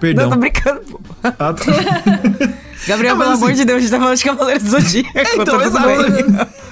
[0.00, 0.24] Perdão.
[0.24, 0.80] Não, tô brincando.
[0.90, 1.00] pô.
[1.22, 1.54] Ah, tá.
[2.88, 5.10] Gabriel, Não, pelo amor assim- de Deus, a gente tá falando de Cavaleiros do Zodíaco.
[5.14, 6.60] então, tá tudo exato.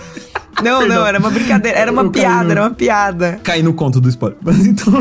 [0.60, 0.96] Não, Perdão.
[0.98, 1.78] não, era uma brincadeira.
[1.78, 3.40] Era uma Eu caí piada, no- era uma piada.
[3.44, 4.36] cair no conto do spoiler.
[4.42, 4.92] Mas então.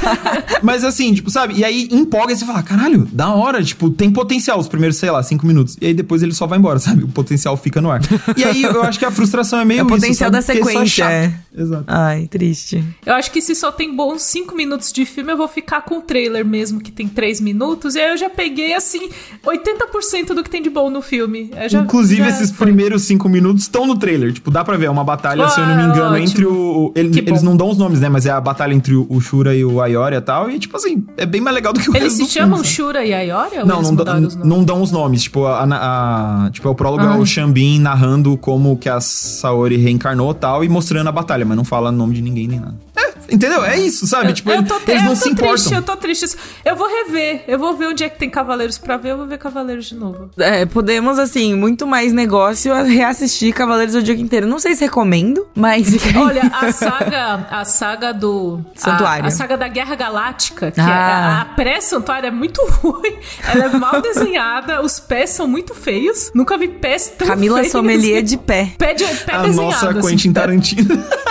[0.62, 1.52] Mas assim, tipo, sabe?
[1.54, 5.10] E aí empolga e você fala, caralho, da hora, tipo, tem potencial os primeiros, sei
[5.10, 5.76] lá, cinco minutos.
[5.82, 7.04] E aí depois ele só vai embora, sabe?
[7.04, 8.00] O potencial fica no ar.
[8.38, 11.04] E aí eu acho que a frustração é meio É o potencial da é sequência,
[11.04, 11.30] é.
[11.56, 11.84] Exato.
[11.86, 12.84] Ai, triste.
[13.04, 15.98] Eu acho que se só tem bons 5 minutos de filme, eu vou ficar com
[15.98, 17.94] o trailer mesmo, que tem 3 minutos.
[17.94, 19.08] E aí eu já peguei, assim,
[19.44, 21.50] 80% do que tem de bom no filme.
[21.68, 22.66] Já- Inclusive, já esses foi.
[22.66, 24.32] primeiros cinco minutos estão no trailer.
[24.32, 26.18] Tipo, dá pra ver, é uma batalha, se eu não me Ah, engano, ótimo.
[26.28, 26.92] entre o.
[26.94, 28.08] ele- eles não dão os nomes, né?
[28.08, 30.50] Mas é a batalha entre o, o Shura e o Ayori e tal.
[30.50, 32.56] E, tipo assim, é bem mais legal do que o Eles se do filme, chamam
[32.58, 32.68] sabe?
[32.68, 33.58] Shura e Ayori?
[33.58, 34.48] ou Não, não, dão- mudaram os nomes?
[34.50, 35.22] não dão os nomes.
[35.22, 37.18] Tipo, a, a- tipo, é o prólogo é Ai.
[37.18, 41.56] o Xambin narrando como que a Saori reencarnou e tal e mostrando a batalha, mas
[41.56, 42.74] não fala nome de ninguém nem nada.
[42.96, 43.64] É, entendeu?
[43.64, 44.32] É isso, sabe?
[44.32, 45.54] tipo, eu tô, eles eu não tô se importam.
[45.54, 46.26] triste, eu tô triste.
[46.64, 49.26] Eu vou rever, eu vou ver onde é que tem Cavaleiros pra ver, eu vou
[49.26, 50.30] ver Cavaleiros de novo.
[50.38, 54.46] É, podemos, assim, muito mais negócio a reassistir Cavaleiros do Zodíaco inteiro.
[54.46, 55.86] Não sei se recomendo, mas...
[56.16, 59.24] Olha, a saga, a saga do Santuário.
[59.24, 60.84] A, a saga da Guerra Galáctica, que Ah.
[60.84, 63.16] é, a, pré-santuário é muito ruim.
[63.46, 66.30] Ela é mal desenhada, os pés são muito feios.
[66.34, 67.72] Nunca vi pés tão Camila feios.
[67.72, 68.72] Sommelier de pé.
[68.78, 69.54] Pé, de, pé A desenhado.
[69.70, 71.04] nossa assim, Quentin Tarantino.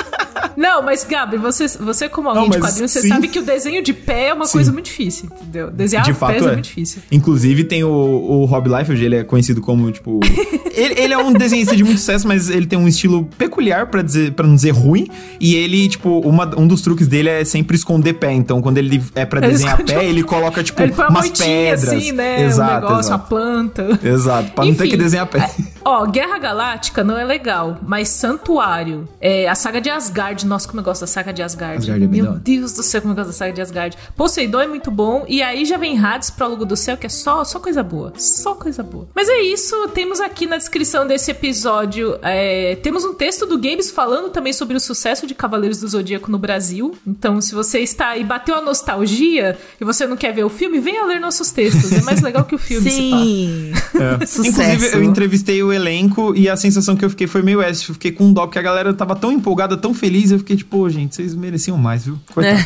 [0.55, 3.09] Não, mas Gabi, você, você como alguém Não, de mas quadrinhos, você sim.
[3.09, 4.53] sabe que o desenho de pé é uma Sim.
[4.53, 5.69] coisa muito difícil, entendeu?
[5.69, 6.37] Desenhar De pés fato é.
[6.37, 6.51] é.
[6.53, 7.01] muito difícil.
[7.11, 10.19] Inclusive tem o, o Rob Liefeld, ele é conhecido como, tipo...
[10.73, 14.01] ele, ele é um desenhista de muito sucesso, mas ele tem um estilo peculiar, pra,
[14.01, 15.07] dizer, pra não dizer ruim.
[15.39, 18.31] E ele, tipo, uma, um dos truques dele é sempre esconder pé.
[18.31, 21.47] Então, quando ele é pra Ele desenhar esconde pé, ele coloca, tipo, Ele umas moitinha
[21.47, 21.93] pedras.
[21.93, 22.43] assim, né?
[22.43, 23.13] Exato, um negócio, exato.
[23.13, 23.99] uma planta.
[24.03, 25.49] Exato, pra não ter Enfim, que desenhar pé.
[25.83, 29.07] Ó, Guerra Galáctica não é legal, mas Santuário.
[29.21, 31.79] É, a saga de Asgard, nossa, como eu gosto da saga de Asgard.
[31.79, 32.33] Asgard é Meu.
[32.33, 33.97] Deus do céu, como eu gosto da saga de Asgard.
[34.15, 37.43] Poseidon é muito bom, e aí já vem Hades, Prólogo do Céu, que é só,
[37.43, 38.13] só coisa boa.
[38.17, 39.07] Só coisa boa.
[39.13, 43.91] Mas é isso, temos aqui na descrição desse episódio, é, temos um texto do Games
[43.91, 46.95] falando também sobre o sucesso de Cavaleiros do Zodíaco no Brasil.
[47.05, 50.79] Então, se você está aí, bateu a nostalgia, e você não quer ver o filme,
[50.79, 51.91] venha ler nossos textos.
[51.91, 52.89] É mais legal que o filme.
[52.89, 53.71] Sim.
[53.95, 54.25] É.
[54.25, 54.61] Sucesso.
[54.61, 57.91] Inclusive, eu entrevistei o elenco e a sensação que eu fiquei foi meio essa.
[57.91, 60.31] Eu fiquei com um dó, porque a galera tava tão empolgada, tão feliz.
[60.35, 62.19] Eu fiquei tipo, pô, gente, vocês mereciam mais, viu?
[62.33, 62.57] Coitado.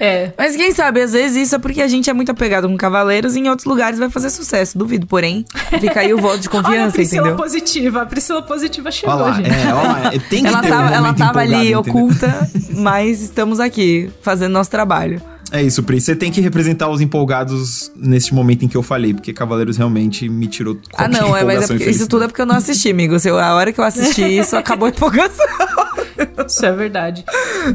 [0.00, 0.32] É.
[0.38, 3.34] Mas quem sabe, às vezes isso é porque a gente é muito apegado com Cavaleiros
[3.36, 4.78] e em outros lugares vai fazer sucesso.
[4.78, 5.44] Duvido, porém.
[5.80, 7.36] Fica aí o voto de Olha a confiança, Priscila entendeu?
[7.36, 8.02] positiva.
[8.02, 9.50] A Priscila positiva chegou, Olha lá, gente.
[9.50, 10.10] é, olha lá.
[10.30, 11.80] Tem que Ela ter um tava, ela momento tava ali entendeu?
[11.80, 15.20] oculta, mas estamos aqui fazendo nosso trabalho.
[15.52, 16.00] É isso, Pri.
[16.00, 20.28] Você tem que representar os empolgados neste momento em que eu falei, porque Cavaleiros realmente
[20.28, 22.56] me tirou Ah, qualquer não, é, mas é porque- isso tudo é porque eu não
[22.56, 23.16] assisti, amigo.
[23.20, 25.46] Se eu- a hora que eu assisti isso, acabou a empolgação.
[26.46, 27.24] Isso é verdade.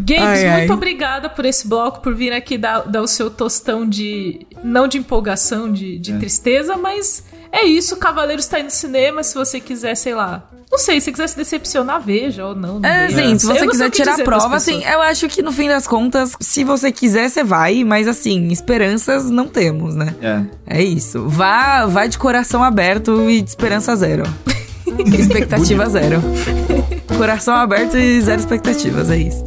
[0.04, 0.58] Games, Ai, ai.
[0.60, 4.46] muito obrigada por esse bloco, por vir aqui dar, dar o seu tostão de.
[4.64, 6.00] Não de empolgação, de, É.
[6.00, 7.96] de tristeza, mas é isso.
[7.98, 9.24] Cavaleiros está aí no cinema.
[9.24, 12.80] Se você quiser, sei lá, Não sei, se quiser se decepcionar, veja ou não.
[12.80, 15.68] não É, assim, se você quiser tirar a prova, assim, eu acho que no fim
[15.68, 20.16] das contas, se você quiser, você vai, mas assim, esperanças não temos, né?
[20.22, 20.78] É.
[20.80, 21.28] É isso.
[21.28, 24.24] Vá, vá de coração aberto e de esperança zero.
[25.20, 26.22] expectativa zero.
[27.22, 29.44] Coração aberto e zero expectativas, é isso.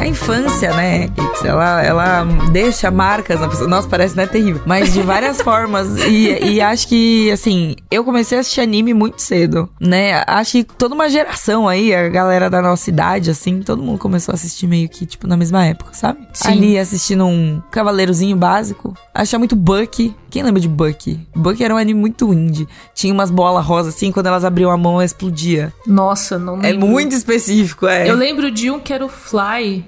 [0.00, 1.10] A infância, né,
[1.44, 3.68] ela, ela deixa marcas na pessoa.
[3.68, 4.62] Nossa, parece, né, terrível.
[4.66, 5.88] Mas de várias formas.
[6.06, 10.22] E, e acho que, assim, eu comecei a assistir anime muito cedo, né?
[10.26, 14.32] Acho que toda uma geração aí, a galera da nossa idade, assim, todo mundo começou
[14.32, 16.18] a assistir meio que, tipo, na mesma época, sabe?
[16.32, 16.48] Sim.
[16.48, 18.94] Ali assistindo um Cavaleirozinho básico.
[19.14, 20.14] Achava muito Bucky.
[20.30, 21.18] Quem lembra de Bucky?
[21.34, 22.68] Bucky era um anime muito indie.
[22.94, 25.72] Tinha umas bolas rosas assim, quando elas abriam a mão, explodia.
[25.86, 26.86] Nossa, não É lembro.
[26.86, 28.08] muito específico, é.
[28.08, 29.84] Eu lembro de um que era o Fly.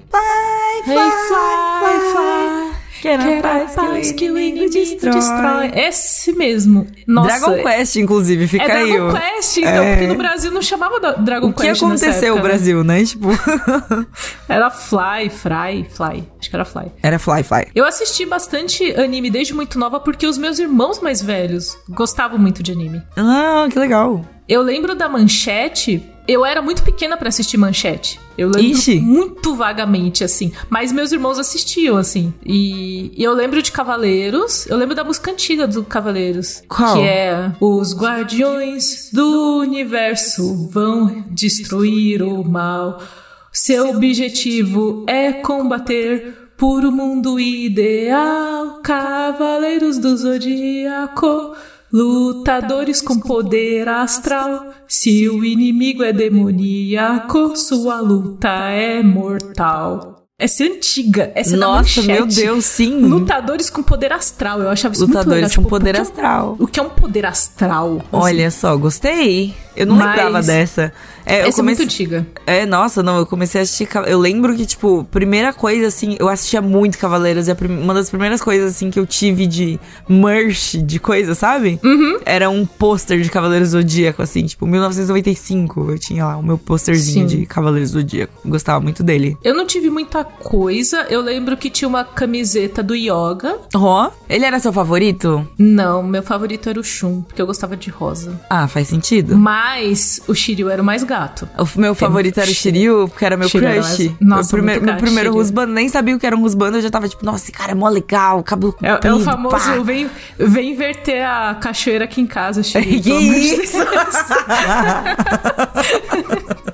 [0.83, 2.81] Fly, hey, fly, fly.
[3.01, 5.71] Quero Quero a paz que o inimigo destrói.
[5.73, 6.85] Esse mesmo.
[7.07, 7.29] Nossa.
[7.39, 8.91] Dragon Quest, inclusive, fica É aí.
[8.91, 9.13] Dragon ó.
[9.19, 9.91] Quest, então, É.
[9.95, 13.03] porque no Brasil não chamava Dragon O que Quest aconteceu no Brasil, né?
[13.03, 13.29] Tipo.
[13.29, 13.37] Né?
[14.47, 16.23] Era Fly, Fry, Fly.
[16.39, 16.91] Acho que era Fly.
[17.01, 17.67] Era Fly Fly.
[17.73, 22.61] Eu assisti bastante anime desde muito nova porque os meus irmãos mais velhos gostavam muito
[22.61, 23.01] de anime.
[23.17, 24.23] Ah, que legal.
[24.47, 26.03] Eu lembro da Manchete.
[26.31, 28.17] Eu era muito pequena pra assistir Manchete.
[28.37, 29.01] Eu lembro Ixi.
[29.01, 30.53] muito vagamente, assim.
[30.69, 32.33] Mas meus irmãos assistiam, assim.
[32.45, 34.65] E, e eu lembro de Cavaleiros.
[34.67, 36.63] Eu lembro da música antiga do Cavaleiros.
[36.69, 36.95] Qual?
[36.95, 37.51] Que é...
[37.59, 43.03] Os guardiões do universo vão destruir o mal.
[43.51, 48.79] Seu objetivo é combater por um mundo ideal.
[48.81, 51.57] Cavaleiros do Zodíaco.
[51.91, 54.67] Lutadores com poder astral.
[54.87, 60.17] Se o inimigo é demoníaco, sua luta é mortal.
[60.39, 61.31] Essa é antiga.
[61.35, 62.41] Essa é Nossa, meu Manchete.
[62.41, 63.01] Deus, sim.
[63.01, 64.59] Lutadores com poder astral.
[64.61, 65.25] Eu achava isso muito legal.
[65.35, 66.55] Lutadores com Tipo, poder é um- astral.
[66.59, 67.97] O que é um poder astral?
[67.97, 69.53] Assim, Olha só, gostei.
[69.75, 70.91] Eu não Mas- lembrava dessa.
[71.25, 72.25] É, eu essa é muito antiga.
[72.45, 73.87] É, nossa, não, eu comecei a assistir.
[74.07, 78.09] Eu lembro que, tipo, primeira coisa, assim, eu assistia muito Cavaleiros e prim- uma das
[78.09, 81.79] primeiras coisas, assim, que eu tive de merch, de coisa, sabe?
[81.83, 82.19] Uhum.
[82.25, 85.91] Era um pôster de Cavaleiros Zodíaco, assim, tipo, 1995.
[85.91, 88.33] Eu tinha lá o meu pôsterzinho de Cavaleiros Zodíaco.
[88.45, 89.37] Gostava muito dele.
[89.43, 91.05] Eu não tive muita coisa.
[91.09, 93.57] Eu lembro que tinha uma camiseta do Yoga.
[93.75, 95.47] Ó, ele era seu favorito?
[95.57, 98.39] Não, meu favorito era o Shun, porque eu gostava de rosa.
[98.49, 99.35] Ah, faz sentido.
[99.37, 101.47] Mas o Shiryu era o mais gato.
[101.57, 103.97] O meu favorito era o Shiryu, porque era meu Shiryu era crush.
[103.99, 106.81] mais- Nossa, meu, primeiro- meu primeiro husband, nem sabia o que era um husband, eu
[106.81, 109.79] já tava tipo, nossa, esse cara é mó legal, cabelo É, é o famoso pá.
[109.83, 110.09] vem,
[110.39, 113.01] vem inverter a cachoeira aqui em casa, Shiryu.
[113.01, 113.77] Que isso?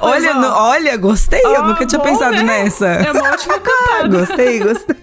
[0.00, 2.42] olha, ó, no- olha, gostei, eu Ah, nunca tinha bom, pensado né?
[2.42, 2.86] nessa.
[2.86, 4.08] É uma ótima cantada.
[4.18, 4.96] Gostei, gostei.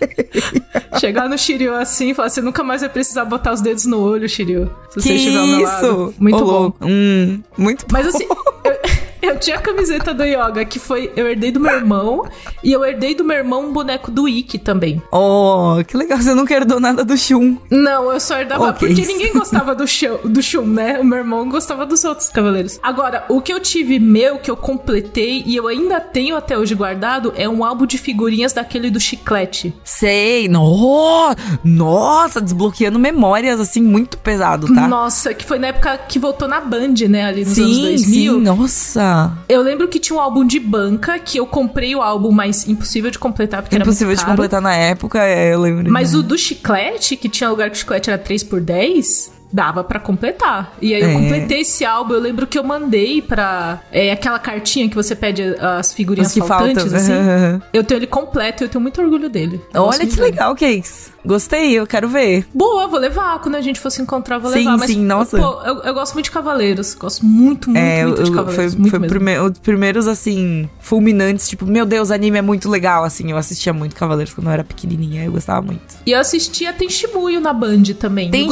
[1.00, 4.00] Chegar no Shiryu assim e falar, você nunca mais vai precisar botar os dedos no
[4.00, 4.70] olho, Shiryu.
[4.90, 5.86] Se você que estiver ao meu lado.
[5.86, 6.14] isso?
[6.20, 6.74] Muito Ô, bom.
[6.82, 8.26] Hum, muito Mas assim,
[8.64, 8.78] eu,
[9.30, 11.12] eu tinha a camiseta do Yoga, que foi.
[11.16, 12.28] Eu herdei do meu irmão.
[12.64, 15.02] E eu herdei do meu irmão um boneco do Ikki também.
[15.12, 17.58] Oh, que legal, você nunca herdou nada do Shun.
[17.70, 18.70] Não, eu só herdava.
[18.70, 18.88] Ok.
[18.88, 21.00] Porque ninguém gostava do, Shun, do Shun, né?
[21.00, 22.80] O meu irmão gostava dos outros cavaleiros.
[22.82, 26.76] Agora, o que eu tive meu, que eu completei e eu ainda tenho até hoje
[26.76, 29.74] guardado, é um álbum de figurinhas daquele do chiclete.
[29.84, 34.88] Sei, no, nossa, desbloqueando memórias, assim, muito pesado, tá?
[34.88, 37.26] Nossa, que foi na época que voltou na Band, né?
[37.26, 38.34] Ali nos anos sim, 2000.
[38.34, 39.15] sim, nossa.
[39.48, 43.12] Eu lembro que tinha um álbum de banca, que eu comprei o álbum, mas impossível
[43.12, 44.38] de completar, porque Impossível era de muito caro.
[44.38, 45.92] completar na época, é, eu lembro.
[45.92, 49.84] Mas o do chiclete, que tinha lugar que o chiclete era 3 por 10 dava
[49.86, 50.74] pra completar.
[50.82, 51.14] E aí eu É.
[51.14, 52.14] completei esse álbum.
[52.14, 56.84] Eu lembro que eu mandei pra é, aquela cartinha que você pede as figurinhas faltantes,
[56.84, 56.98] faltam.
[56.98, 57.62] assim.
[57.72, 59.62] Eu tenho ele completo e eu tenho muito orgulho dele.
[59.74, 61.14] Eu Olha que legal, Cakes.
[61.26, 62.46] Gostei, eu quero ver.
[62.54, 63.40] Boa, vou levar.
[63.40, 64.78] Quando a gente for se encontrar, vou Sim, levar.
[64.78, 65.38] Mas, sim, nossa.
[65.38, 66.94] Pô, eu, eu gosto muito de Cavaleiros.
[66.94, 68.74] Gosto muito, muito, é, muito de eu- foi, Cavaleiros.
[68.74, 69.08] foi muito mesmo.
[69.16, 73.32] prime- os primeiros, assim, fulminantes, tipo, meu Deus, anime é muito legal, assim.
[73.32, 75.82] Eu assistia muito Cavaleiros quando eu era pequenininha, eu gostava muito.
[76.06, 78.30] E eu assistia Tem Shimuyo na Band também.
[78.30, 78.52] Tem Eu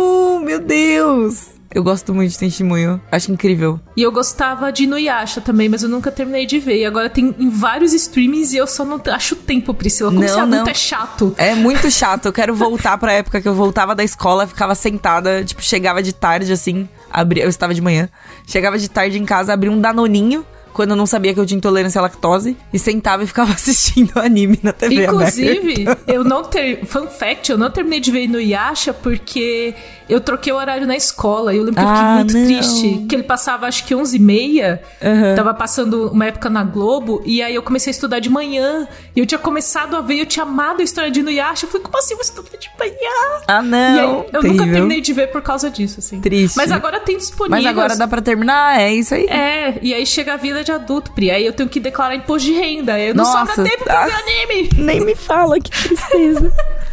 [0.00, 1.56] Shimuyo, meu Deus.
[1.74, 3.78] Eu gosto muito de Tem Shimuyo, acho incrível.
[3.94, 6.78] E eu gostava de Inuyasha também, mas eu nunca terminei de ver.
[6.80, 10.08] E agora tem em vários streamings e eu só não acho tempo, Priscila.
[10.10, 10.70] Como Não, esse adulto não.
[10.70, 11.34] é chato.
[11.36, 15.44] É muito chato, eu quero voltar pra época que eu voltava da escola, ficava sentada,
[15.44, 18.08] tipo, chegava de tarde, assim, abria, eu estava de manhã,
[18.46, 20.46] chegava de tarde em casa, abria um danoninho,
[20.76, 24.12] quando eu não sabia que eu tinha intolerância à lactose, e sentava e ficava assistindo
[24.18, 26.02] anime na TV Inclusive, aberta.
[26.12, 26.84] eu não ter.
[26.84, 29.74] Fun fact, eu não terminei de ver no Yasha porque
[30.08, 31.54] eu troquei o horário na escola.
[31.54, 32.44] E eu lembro que eu fiquei Ah, muito não.
[32.44, 33.06] triste.
[33.08, 34.78] Que ele passava acho que 11h30.
[35.02, 35.34] Aham.
[35.34, 37.22] Tava passando uma época na Globo.
[37.24, 38.86] E aí eu comecei a estudar de manhã.
[39.14, 41.64] E eu tinha começado a ver, eu tinha amado a história de Inuyasha.
[41.66, 43.42] Eu falei, como assim você estuda de manhã?
[43.48, 43.78] Ah, e não.
[43.78, 44.52] aí eu terrível.
[44.52, 46.20] nunca terminei de ver por causa disso, assim.
[46.20, 46.56] Triste.
[46.56, 47.56] Mas agora tem disponível.
[47.56, 49.24] Mas agora dá pra terminar, é isso aí.
[49.26, 51.30] É, e aí chega a vida de adulto, Pri.
[51.30, 52.94] Aí eu tenho que declarar imposto de renda.
[52.94, 54.06] Aí não Nossa, sobra tempo pra ah.
[54.06, 54.70] ver anime.
[54.76, 56.52] Nem me fala, que tristeza.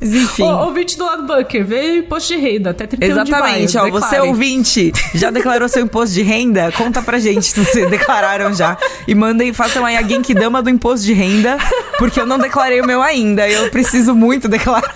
[0.00, 0.42] Mas enfim.
[0.44, 3.92] Ô, ouvinte do lado bunker, vê imposto de renda até 31 Exatamente, de ó, maio.
[3.92, 4.28] você declare.
[4.28, 6.72] ouvinte, já declarou seu imposto de renda?
[6.72, 8.78] Conta pra gente se vocês declararam já.
[9.06, 11.58] E mandem, façam aí a Genkidama do imposto de renda,
[11.98, 14.94] porque eu não declarei o meu ainda, eu preciso muito declarar.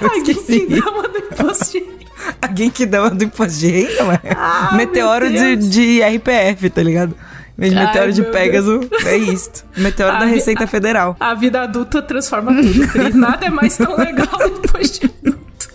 [0.00, 0.60] Eu Ai, esqueci.
[0.60, 2.02] que dama do imposto de renda.
[2.40, 4.20] A Genkidama do imposto de renda, mano.
[4.34, 7.14] Ah, Meteoro de, de RPF, tá ligado?
[7.56, 9.64] De Ai, meteoro de Pégaso, é isto.
[9.76, 11.16] Meteoro A da Receita Federal.
[11.20, 13.16] A vida adulta transforma tudo.
[13.16, 15.68] Nada é mais tão legal depois de adulto.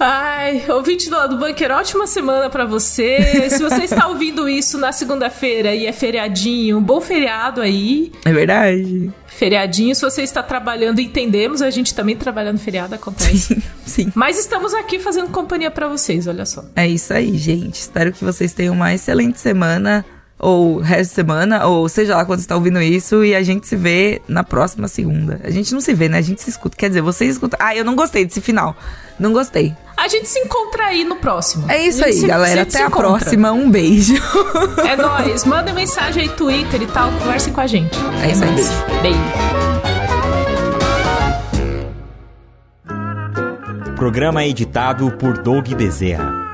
[0.00, 3.50] Ai, ouvinte do lado do bunker, ótima semana pra você.
[3.50, 8.12] Se você está ouvindo isso na segunda-feira e é feriadinho, um bom feriado aí.
[8.24, 9.12] É verdade.
[9.26, 13.62] Feriadinho, se você está trabalhando, entendemos, a gente também trabalha no feriado, acontece.
[13.84, 14.12] Sim.
[14.14, 16.64] Mas estamos aqui fazendo companhia pra vocês, olha só.
[16.74, 17.74] É isso aí, gente.
[17.74, 20.04] Espero que vocês tenham uma excelente semana,
[20.38, 23.66] ou resto de semana, ou seja lá quando você está ouvindo isso, e a gente
[23.66, 25.40] se vê na próxima segunda.
[25.42, 26.18] A gente não se vê, né?
[26.18, 26.76] A gente se escuta.
[26.76, 27.58] Quer dizer, vocês escutam.
[27.60, 28.76] Ah, eu não gostei desse final.
[29.18, 29.74] Não gostei.
[29.96, 31.68] A gente se encontra aí no próximo.
[31.68, 32.62] É isso aí, se- galera.
[32.62, 33.08] Até a encontra.
[33.08, 33.50] próxima.
[33.50, 34.14] Um beijo.
[34.88, 35.44] É nóis.
[35.44, 37.10] Manda mensagem aí, Twitter e tal.
[37.12, 37.98] Conversem com a gente.
[38.24, 38.68] É isso aí, nóis.
[39.02, 39.18] Beijo.
[43.96, 46.47] Programa editado por Doug Bezerra.